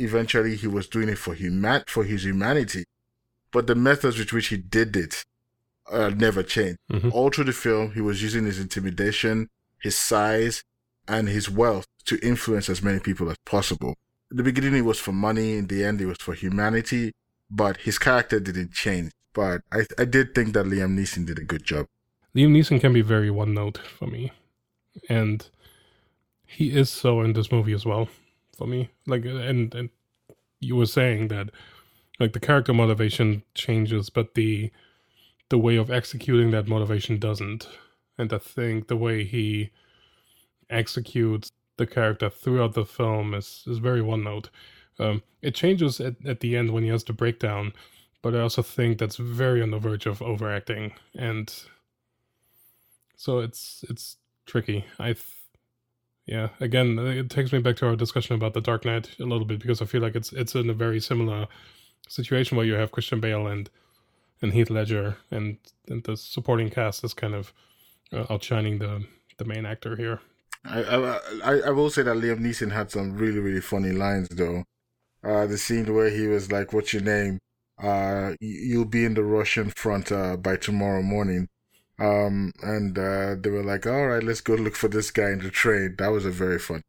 eventually 0.00 0.56
he 0.56 0.66
was 0.66 0.88
doing 0.88 1.08
it 1.08 1.18
for 1.18 1.34
human 1.34 1.82
for 1.86 2.04
his 2.04 2.24
humanity 2.24 2.84
but 3.52 3.66
the 3.66 3.74
methods 3.74 4.18
with 4.18 4.32
which 4.32 4.48
he 4.48 4.56
did 4.56 4.96
it 4.96 5.24
uh, 5.90 6.10
never 6.10 6.42
changed 6.42 6.78
mm-hmm. 6.90 7.10
all 7.12 7.30
through 7.30 7.44
the 7.44 7.52
film 7.52 7.92
he 7.92 8.00
was 8.00 8.22
using 8.22 8.44
his 8.44 8.58
intimidation 8.58 9.48
his 9.80 9.96
size 9.96 10.62
and 11.08 11.28
his 11.28 11.50
wealth 11.50 11.86
to 12.04 12.18
influence 12.26 12.68
as 12.68 12.82
many 12.82 13.00
people 13.00 13.28
as 13.30 13.36
possible 13.44 13.94
In 14.30 14.36
the 14.36 14.42
beginning 14.44 14.76
it 14.76 14.82
was 14.82 15.00
for 15.00 15.12
money, 15.12 15.54
in 15.54 15.66
the 15.66 15.84
end 15.84 16.00
it 16.00 16.06
was 16.06 16.18
for 16.18 16.34
humanity, 16.34 17.12
but 17.50 17.78
his 17.78 17.98
character 17.98 18.38
didn't 18.38 18.72
change. 18.72 19.10
But 19.32 19.62
I 19.72 19.86
I 19.98 20.04
did 20.04 20.34
think 20.34 20.54
that 20.54 20.66
Liam 20.66 20.96
Neeson 20.96 21.26
did 21.26 21.38
a 21.38 21.44
good 21.44 21.64
job. 21.64 21.86
Liam 22.34 22.52
Neeson 22.52 22.80
can 22.80 22.92
be 22.92 23.02
very 23.02 23.30
one 23.30 23.54
note 23.54 23.78
for 23.78 24.06
me. 24.06 24.30
And 25.08 25.48
he 26.46 26.76
is 26.76 26.90
so 26.90 27.20
in 27.22 27.32
this 27.32 27.50
movie 27.50 27.72
as 27.72 27.84
well 27.84 28.08
for 28.60 28.66
me. 28.66 28.90
Like 29.06 29.24
and 29.24 29.74
and 29.74 29.88
you 30.60 30.76
were 30.76 30.86
saying 30.86 31.28
that 31.28 31.48
like 32.20 32.34
the 32.34 32.40
character 32.40 32.74
motivation 32.74 33.42
changes, 33.54 34.10
but 34.10 34.34
the 34.34 34.70
the 35.48 35.58
way 35.58 35.76
of 35.76 35.90
executing 35.90 36.50
that 36.50 36.68
motivation 36.68 37.18
doesn't. 37.18 37.66
And 38.18 38.30
I 38.32 38.38
think 38.38 38.88
the 38.88 38.98
way 38.98 39.24
he 39.24 39.70
executes 40.68 41.52
the 41.78 41.86
character 41.86 42.28
throughout 42.28 42.74
the 42.74 42.84
film 42.84 43.32
is 43.32 43.64
is 43.66 43.78
very 43.78 44.02
one 44.02 44.24
note. 44.24 44.50
Um, 44.98 45.22
it 45.40 45.54
changes 45.54 45.98
at, 45.98 46.16
at 46.26 46.40
the 46.40 46.54
end 46.54 46.72
when 46.72 46.82
he 46.82 46.90
has 46.90 47.04
the 47.04 47.14
breakdown, 47.14 47.72
but 48.20 48.34
I 48.34 48.40
also 48.40 48.60
think 48.60 48.98
that's 48.98 49.16
very 49.16 49.62
on 49.62 49.70
the 49.70 49.78
verge 49.78 50.04
of 50.04 50.20
overacting, 50.20 50.92
and 51.16 51.50
so 53.16 53.38
it's 53.38 53.86
it's 53.88 54.18
tricky. 54.44 54.84
I, 54.98 55.14
yeah, 56.26 56.48
again, 56.60 56.98
it 56.98 57.30
takes 57.30 57.52
me 57.52 57.58
back 57.58 57.76
to 57.76 57.88
our 57.88 57.96
discussion 57.96 58.36
about 58.36 58.54
the 58.54 58.60
Dark 58.60 58.84
Knight 58.84 59.10
a 59.18 59.24
little 59.24 59.44
bit 59.44 59.60
because 59.60 59.82
I 59.82 59.86
feel 59.86 60.02
like 60.02 60.14
it's 60.14 60.32
it's 60.32 60.54
in 60.54 60.70
a 60.70 60.74
very 60.74 61.00
similar 61.00 61.48
situation 62.08 62.56
where 62.56 62.66
you 62.66 62.74
have 62.74 62.92
Christian 62.92 63.20
Bale 63.20 63.46
and 63.46 63.70
and 64.42 64.52
Heath 64.52 64.70
Ledger, 64.70 65.16
and 65.30 65.58
and 65.88 66.04
the 66.04 66.16
supporting 66.16 66.70
cast 66.70 67.04
is 67.04 67.14
kind 67.14 67.34
of 67.34 67.52
uh, 68.12 68.26
outshining 68.30 68.78
the 68.78 69.04
the 69.38 69.44
main 69.44 69.66
actor 69.66 69.96
here. 69.96 70.20
I, 70.64 70.82
I 71.44 71.58
I 71.60 71.70
will 71.70 71.90
say 71.90 72.02
that 72.02 72.16
Liam 72.16 72.40
Neeson 72.40 72.72
had 72.72 72.90
some 72.90 73.16
really 73.16 73.38
really 73.38 73.60
funny 73.60 73.92
lines 73.92 74.28
though. 74.28 74.64
Uh, 75.22 75.46
the 75.46 75.58
scene 75.58 75.92
where 75.94 76.10
he 76.10 76.26
was 76.26 76.52
like, 76.52 76.72
"What's 76.72 76.92
your 76.92 77.02
name? 77.02 77.38
Uh, 77.82 78.34
you'll 78.40 78.84
be 78.84 79.04
in 79.04 79.14
the 79.14 79.24
Russian 79.24 79.70
front 79.70 80.12
uh, 80.12 80.36
by 80.36 80.56
tomorrow 80.56 81.02
morning." 81.02 81.48
Um, 82.00 82.52
and 82.62 82.98
uh, 82.98 83.36
they 83.38 83.50
were 83.50 83.62
like, 83.62 83.86
"All 83.86 84.06
right, 84.06 84.22
let's 84.22 84.40
go 84.40 84.54
look 84.54 84.74
for 84.74 84.88
this 84.88 85.10
guy 85.10 85.30
in 85.30 85.40
the 85.40 85.50
train." 85.50 85.96
That 85.98 86.08
was 86.08 86.24
a 86.24 86.30
very 86.30 86.58
fun. 86.58 86.82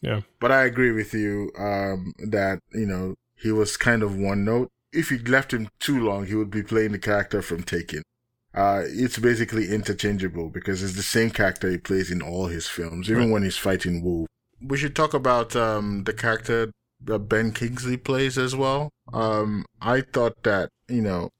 Yeah. 0.00 0.22
But 0.40 0.52
I 0.52 0.64
agree 0.64 0.92
with 0.92 1.12
you 1.12 1.50
um, 1.58 2.14
that 2.18 2.60
you 2.72 2.86
know 2.86 3.16
he 3.36 3.52
was 3.52 3.76
kind 3.76 4.02
of 4.02 4.16
one 4.16 4.44
note. 4.44 4.68
If 4.92 5.10
you 5.10 5.18
left 5.18 5.52
him 5.52 5.68
too 5.80 6.02
long, 6.04 6.26
he 6.26 6.34
would 6.34 6.50
be 6.50 6.62
playing 6.62 6.92
the 6.92 6.98
character 6.98 7.42
from 7.42 7.62
Taken 7.62 8.02
uh, 8.54 8.82
it's 8.86 9.18
basically 9.18 9.68
interchangeable 9.72 10.50
because 10.50 10.82
it's 10.82 10.96
the 10.96 11.02
same 11.02 11.30
character 11.30 11.70
he 11.70 11.78
plays 11.78 12.10
in 12.10 12.20
all 12.20 12.46
his 12.46 12.68
films, 12.68 13.10
even 13.10 13.24
right. 13.24 13.32
when 13.32 13.42
he's 13.42 13.56
fighting 13.56 14.02
wolf, 14.02 14.28
we 14.60 14.76
should 14.76 14.94
talk 14.94 15.14
about 15.14 15.56
um, 15.56 16.04
the 16.04 16.12
character 16.12 16.70
that 17.04 17.18
Ben 17.20 17.52
Kingsley 17.52 17.96
plays 17.96 18.38
as 18.38 18.54
well. 18.54 18.90
Um, 19.12 19.64
I 19.80 20.02
thought 20.02 20.42
that 20.42 20.68
you 20.88 21.00
know, 21.00 21.30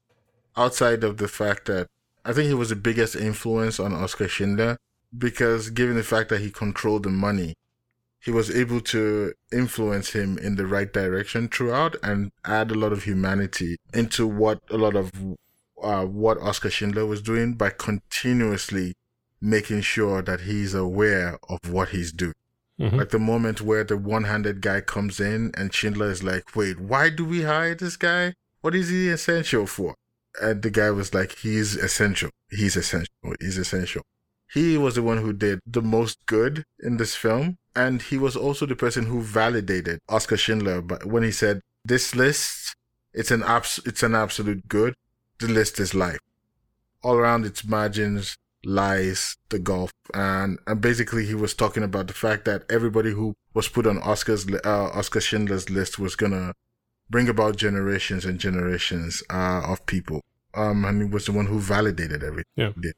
outside 0.57 1.03
of 1.03 1.17
the 1.17 1.27
fact 1.27 1.65
that 1.65 1.87
I 2.25 2.33
think 2.33 2.47
he 2.47 2.53
was 2.53 2.69
the 2.69 2.75
biggest 2.75 3.15
influence 3.15 3.79
on 3.79 3.93
Oskar 3.93 4.27
Schindler 4.27 4.77
because 5.17 5.69
given 5.69 5.95
the 5.95 6.03
fact 6.03 6.29
that 6.29 6.41
he 6.41 6.49
controlled 6.51 7.03
the 7.03 7.09
money, 7.09 7.55
he 8.19 8.31
was 8.31 8.49
able 8.49 8.79
to 8.79 9.33
influence 9.51 10.11
him 10.11 10.37
in 10.37 10.55
the 10.55 10.65
right 10.65 10.91
direction 10.91 11.49
throughout 11.49 11.95
and 12.01 12.31
add 12.45 12.71
a 12.71 12.75
lot 12.75 12.93
of 12.93 13.03
humanity 13.03 13.75
into 13.93 14.25
what 14.25 14.59
a 14.69 14.77
lot 14.77 14.95
of 14.95 15.11
uh, 15.81 16.05
what 16.05 16.37
Oskar 16.37 16.69
Schindler 16.69 17.05
was 17.05 17.21
doing 17.21 17.55
by 17.55 17.69
continuously 17.69 18.93
making 19.41 19.81
sure 19.81 20.21
that 20.21 20.41
he's 20.41 20.73
aware 20.73 21.37
of 21.49 21.59
what 21.69 21.89
he's 21.89 22.13
doing. 22.13 22.33
Mhm. 22.79 22.93
Like 22.97 23.09
the 23.09 23.19
moment 23.19 23.59
where 23.61 23.83
the 23.83 23.97
one 23.97 24.23
handed 24.23 24.61
guy 24.61 24.79
comes 24.79 25.19
in 25.19 25.51
and 25.55 25.73
Schindler 25.73 26.09
is 26.09 26.23
like, 26.23 26.55
wait, 26.55 26.79
why 26.79 27.09
do 27.09 27.25
we 27.25 27.41
hire 27.41 27.75
this 27.75 27.97
guy? 27.97 28.33
What 28.61 28.73
is 28.73 28.87
he 28.87 29.09
essential 29.09 29.67
for? 29.67 29.95
And 30.41 30.61
the 30.61 30.69
guy 30.69 30.89
was 30.91 31.13
like, 31.13 31.37
he's 31.37 31.75
essential. 31.75 32.31
He's 32.49 32.75
essential. 32.75 33.13
He's 33.39 33.57
essential. 33.57 34.03
He 34.51 34.77
was 34.77 34.95
the 34.95 35.03
one 35.03 35.17
who 35.17 35.33
did 35.33 35.59
the 35.65 35.81
most 35.81 36.25
good 36.25 36.63
in 36.79 36.97
this 36.97 37.15
film. 37.15 37.57
And 37.75 38.01
he 38.01 38.17
was 38.17 38.35
also 38.35 38.65
the 38.65 38.75
person 38.75 39.05
who 39.05 39.21
validated 39.21 39.99
Oskar 40.09 40.37
Schindler. 40.37 40.81
But 40.81 41.05
when 41.05 41.23
he 41.23 41.31
said, 41.31 41.61
this 41.85 42.15
list, 42.15 42.75
it's 43.13 43.31
an 43.31 43.43
abs- 43.43 43.81
it's 43.85 44.03
an 44.03 44.15
absolute 44.15 44.67
good. 44.67 44.95
The 45.39 45.47
list 45.47 45.79
is 45.79 45.93
life. 45.93 46.19
All 47.01 47.15
around 47.15 47.45
its 47.45 47.65
margins 47.65 48.37
lies 48.63 49.35
the 49.49 49.59
gulf. 49.59 49.91
And, 50.13 50.59
and 50.67 50.79
basically 50.79 51.25
he 51.25 51.35
was 51.35 51.53
talking 51.53 51.83
about 51.83 52.07
the 52.07 52.13
fact 52.13 52.45
that 52.45 52.63
everybody 52.69 53.11
who 53.11 53.35
was 53.53 53.67
put 53.67 53.85
on 53.85 53.97
Oskar's, 53.99 54.47
uh, 54.63 54.89
Oskar 54.93 55.21
Schindler's 55.21 55.69
list 55.69 55.99
was 55.99 56.15
gonna 56.15 56.53
bring 57.09 57.29
about 57.29 57.57
generations 57.57 58.25
and 58.25 58.39
generations, 58.39 59.23
uh, 59.29 59.61
of 59.67 59.85
people. 59.85 60.21
Um, 60.53 60.85
and 60.85 61.01
he 61.01 61.07
was 61.07 61.25
the 61.25 61.31
one 61.31 61.47
who 61.47 61.59
validated 61.59 62.23
everything. 62.23 62.51
Yeah. 62.55 62.71
he 62.75 62.81
did. 62.81 62.93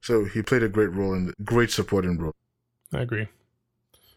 So 0.00 0.24
he 0.24 0.42
played 0.42 0.62
a 0.62 0.68
great 0.68 0.92
role 0.92 1.14
and 1.14 1.34
great 1.44 1.70
supporting 1.70 2.18
role. 2.18 2.34
I 2.92 3.00
agree. 3.00 3.28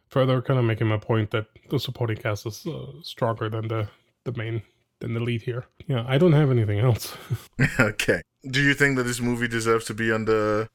Further, 0.09 0.41
kind 0.41 0.59
of 0.59 0.65
making 0.65 0.87
my 0.87 0.97
point 0.97 1.31
that 1.31 1.47
the 1.69 1.79
supporting 1.79 2.17
cast 2.17 2.45
is 2.45 2.65
uh, 2.67 3.01
stronger 3.01 3.49
than 3.49 3.67
the 3.67 3.87
the 4.23 4.33
main 4.33 4.61
than 4.99 5.13
the 5.13 5.19
lead 5.19 5.41
here. 5.41 5.65
Yeah, 5.87 6.05
I 6.07 6.17
don't 6.17 6.33
have 6.33 6.51
anything 6.51 6.79
else. 6.79 7.15
okay. 7.79 8.21
Do 8.49 8.61
you 8.61 8.73
think 8.73 8.97
that 8.97 9.03
this 9.03 9.19
movie 9.19 9.47
deserves 9.47 9.85
to 9.85 9.93
be 9.93 10.11
on 10.11 10.25
the 10.25 10.69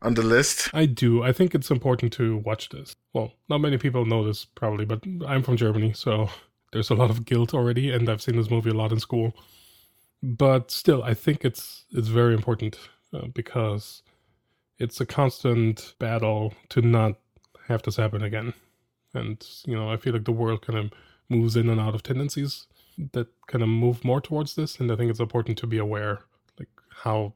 on 0.00 0.14
the 0.14 0.22
list? 0.22 0.70
I 0.74 0.86
do. 0.86 1.22
I 1.22 1.32
think 1.32 1.54
it's 1.54 1.70
important 1.70 2.12
to 2.14 2.38
watch 2.38 2.70
this. 2.70 2.94
Well, 3.12 3.32
not 3.48 3.58
many 3.58 3.78
people 3.78 4.04
know 4.04 4.24
this 4.26 4.44
probably, 4.44 4.84
but 4.84 5.02
I'm 5.26 5.42
from 5.42 5.56
Germany, 5.56 5.92
so 5.92 6.28
there's 6.72 6.90
a 6.90 6.94
lot 6.94 7.10
of 7.10 7.24
guilt 7.24 7.54
already, 7.54 7.90
and 7.90 8.08
I've 8.08 8.22
seen 8.22 8.36
this 8.36 8.50
movie 8.50 8.70
a 8.70 8.74
lot 8.74 8.92
in 8.92 9.00
school. 9.00 9.34
But 10.22 10.70
still, 10.70 11.02
I 11.02 11.14
think 11.14 11.44
it's 11.44 11.84
it's 11.92 12.08
very 12.08 12.34
important 12.34 12.78
uh, 13.12 13.26
because 13.26 14.02
it's 14.78 15.00
a 15.00 15.06
constant 15.06 15.94
battle 15.98 16.54
to 16.70 16.80
not 16.80 17.16
have 17.68 17.82
this 17.82 17.96
happen 17.96 18.22
again. 18.22 18.54
And 19.14 19.44
you 19.66 19.76
know, 19.76 19.90
I 19.90 19.96
feel 19.96 20.12
like 20.12 20.24
the 20.24 20.32
world 20.32 20.62
kind 20.66 20.78
of 20.78 20.92
moves 21.28 21.56
in 21.56 21.68
and 21.68 21.80
out 21.80 21.94
of 21.94 22.02
tendencies 22.02 22.66
that 23.12 23.28
kind 23.46 23.62
of 23.62 23.68
move 23.68 24.04
more 24.04 24.20
towards 24.20 24.54
this, 24.54 24.78
and 24.80 24.90
I 24.90 24.96
think 24.96 25.10
it's 25.10 25.20
important 25.20 25.58
to 25.58 25.66
be 25.66 25.78
aware, 25.78 26.20
like 26.58 26.68
how 26.90 27.34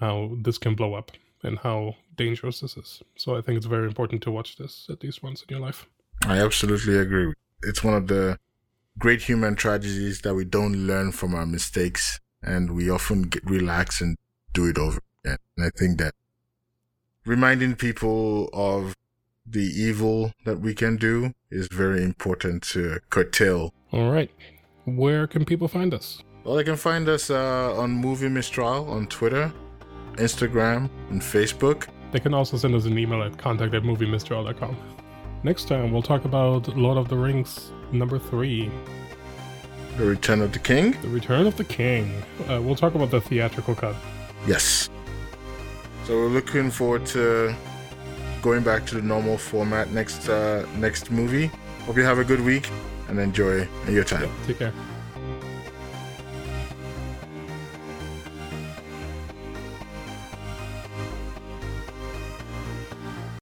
how 0.00 0.36
this 0.42 0.58
can 0.58 0.74
blow 0.74 0.94
up 0.94 1.12
and 1.42 1.58
how 1.58 1.96
dangerous 2.16 2.60
this 2.60 2.76
is. 2.76 3.02
So 3.16 3.36
I 3.36 3.40
think 3.42 3.56
it's 3.56 3.66
very 3.66 3.86
important 3.86 4.22
to 4.22 4.30
watch 4.30 4.56
this 4.56 4.86
at 4.90 5.02
least 5.02 5.22
once 5.22 5.42
in 5.42 5.48
your 5.50 5.60
life. 5.60 5.86
I 6.26 6.38
absolutely 6.38 6.96
agree. 6.98 7.32
It's 7.66 7.82
one 7.82 7.94
of 7.94 8.06
the 8.08 8.38
great 8.98 9.22
human 9.22 9.56
tragedies 9.56 10.20
that 10.20 10.34
we 10.34 10.44
don't 10.44 10.86
learn 10.86 11.12
from 11.12 11.34
our 11.34 11.46
mistakes 11.46 12.20
and 12.42 12.76
we 12.76 12.90
often 12.90 13.22
get 13.22 13.44
relax 13.44 14.00
and 14.00 14.16
do 14.52 14.66
it 14.66 14.78
over 14.78 15.00
again. 15.24 15.38
And 15.56 15.66
I 15.66 15.70
think 15.76 15.98
that 15.98 16.14
reminding 17.24 17.76
people 17.76 18.50
of 18.52 18.94
the 19.46 19.64
evil 19.64 20.32
that 20.44 20.60
we 20.60 20.74
can 20.74 20.96
do 20.96 21.32
is 21.50 21.68
very 21.70 22.02
important 22.02 22.62
to 22.62 23.00
curtail. 23.10 23.72
All 23.92 24.10
right. 24.10 24.30
Where 24.84 25.26
can 25.26 25.44
people 25.44 25.68
find 25.68 25.92
us? 25.92 26.22
Well, 26.44 26.56
they 26.56 26.64
can 26.64 26.76
find 26.76 27.08
us 27.08 27.30
uh, 27.30 27.74
on 27.76 27.90
Movie 27.90 28.28
Mistral 28.28 28.88
on 28.90 29.06
Twitter, 29.06 29.52
Instagram, 30.14 30.90
and 31.10 31.20
Facebook. 31.20 31.88
They 32.12 32.20
can 32.20 32.34
also 32.34 32.56
send 32.56 32.74
us 32.74 32.84
an 32.84 32.98
email 32.98 33.22
at 33.22 33.36
contact 33.38 33.74
at 33.74 33.82
moviemistral.com. 33.82 34.76
Next 35.44 35.68
time, 35.68 35.92
we'll 35.92 36.00
talk 36.00 36.24
about 36.24 36.74
Lord 36.74 36.96
of 36.96 37.10
the 37.10 37.16
Rings 37.16 37.70
number 37.92 38.18
three, 38.18 38.70
The 39.98 40.06
Return 40.06 40.40
of 40.40 40.52
the 40.54 40.58
King. 40.58 40.92
The 41.02 41.08
Return 41.08 41.46
of 41.46 41.54
the 41.58 41.64
King. 41.64 42.22
Uh, 42.48 42.62
we'll 42.62 42.74
talk 42.74 42.94
about 42.94 43.10
the 43.10 43.20
theatrical 43.20 43.74
cut. 43.74 43.94
Yes. 44.46 44.88
So 46.04 46.14
we're 46.14 46.28
looking 46.28 46.70
forward 46.70 47.04
to 47.08 47.54
going 48.40 48.62
back 48.62 48.86
to 48.86 48.94
the 48.94 49.02
normal 49.02 49.36
format 49.36 49.90
next 49.90 50.30
uh, 50.30 50.66
next 50.78 51.10
movie. 51.10 51.50
Hope 51.84 51.98
you 51.98 52.04
have 52.04 52.18
a 52.18 52.24
good 52.24 52.40
week 52.40 52.70
and 53.08 53.18
enjoy 53.18 53.68
your 53.86 54.04
time. 54.04 54.30
Take 54.46 54.60
care. 54.60 54.72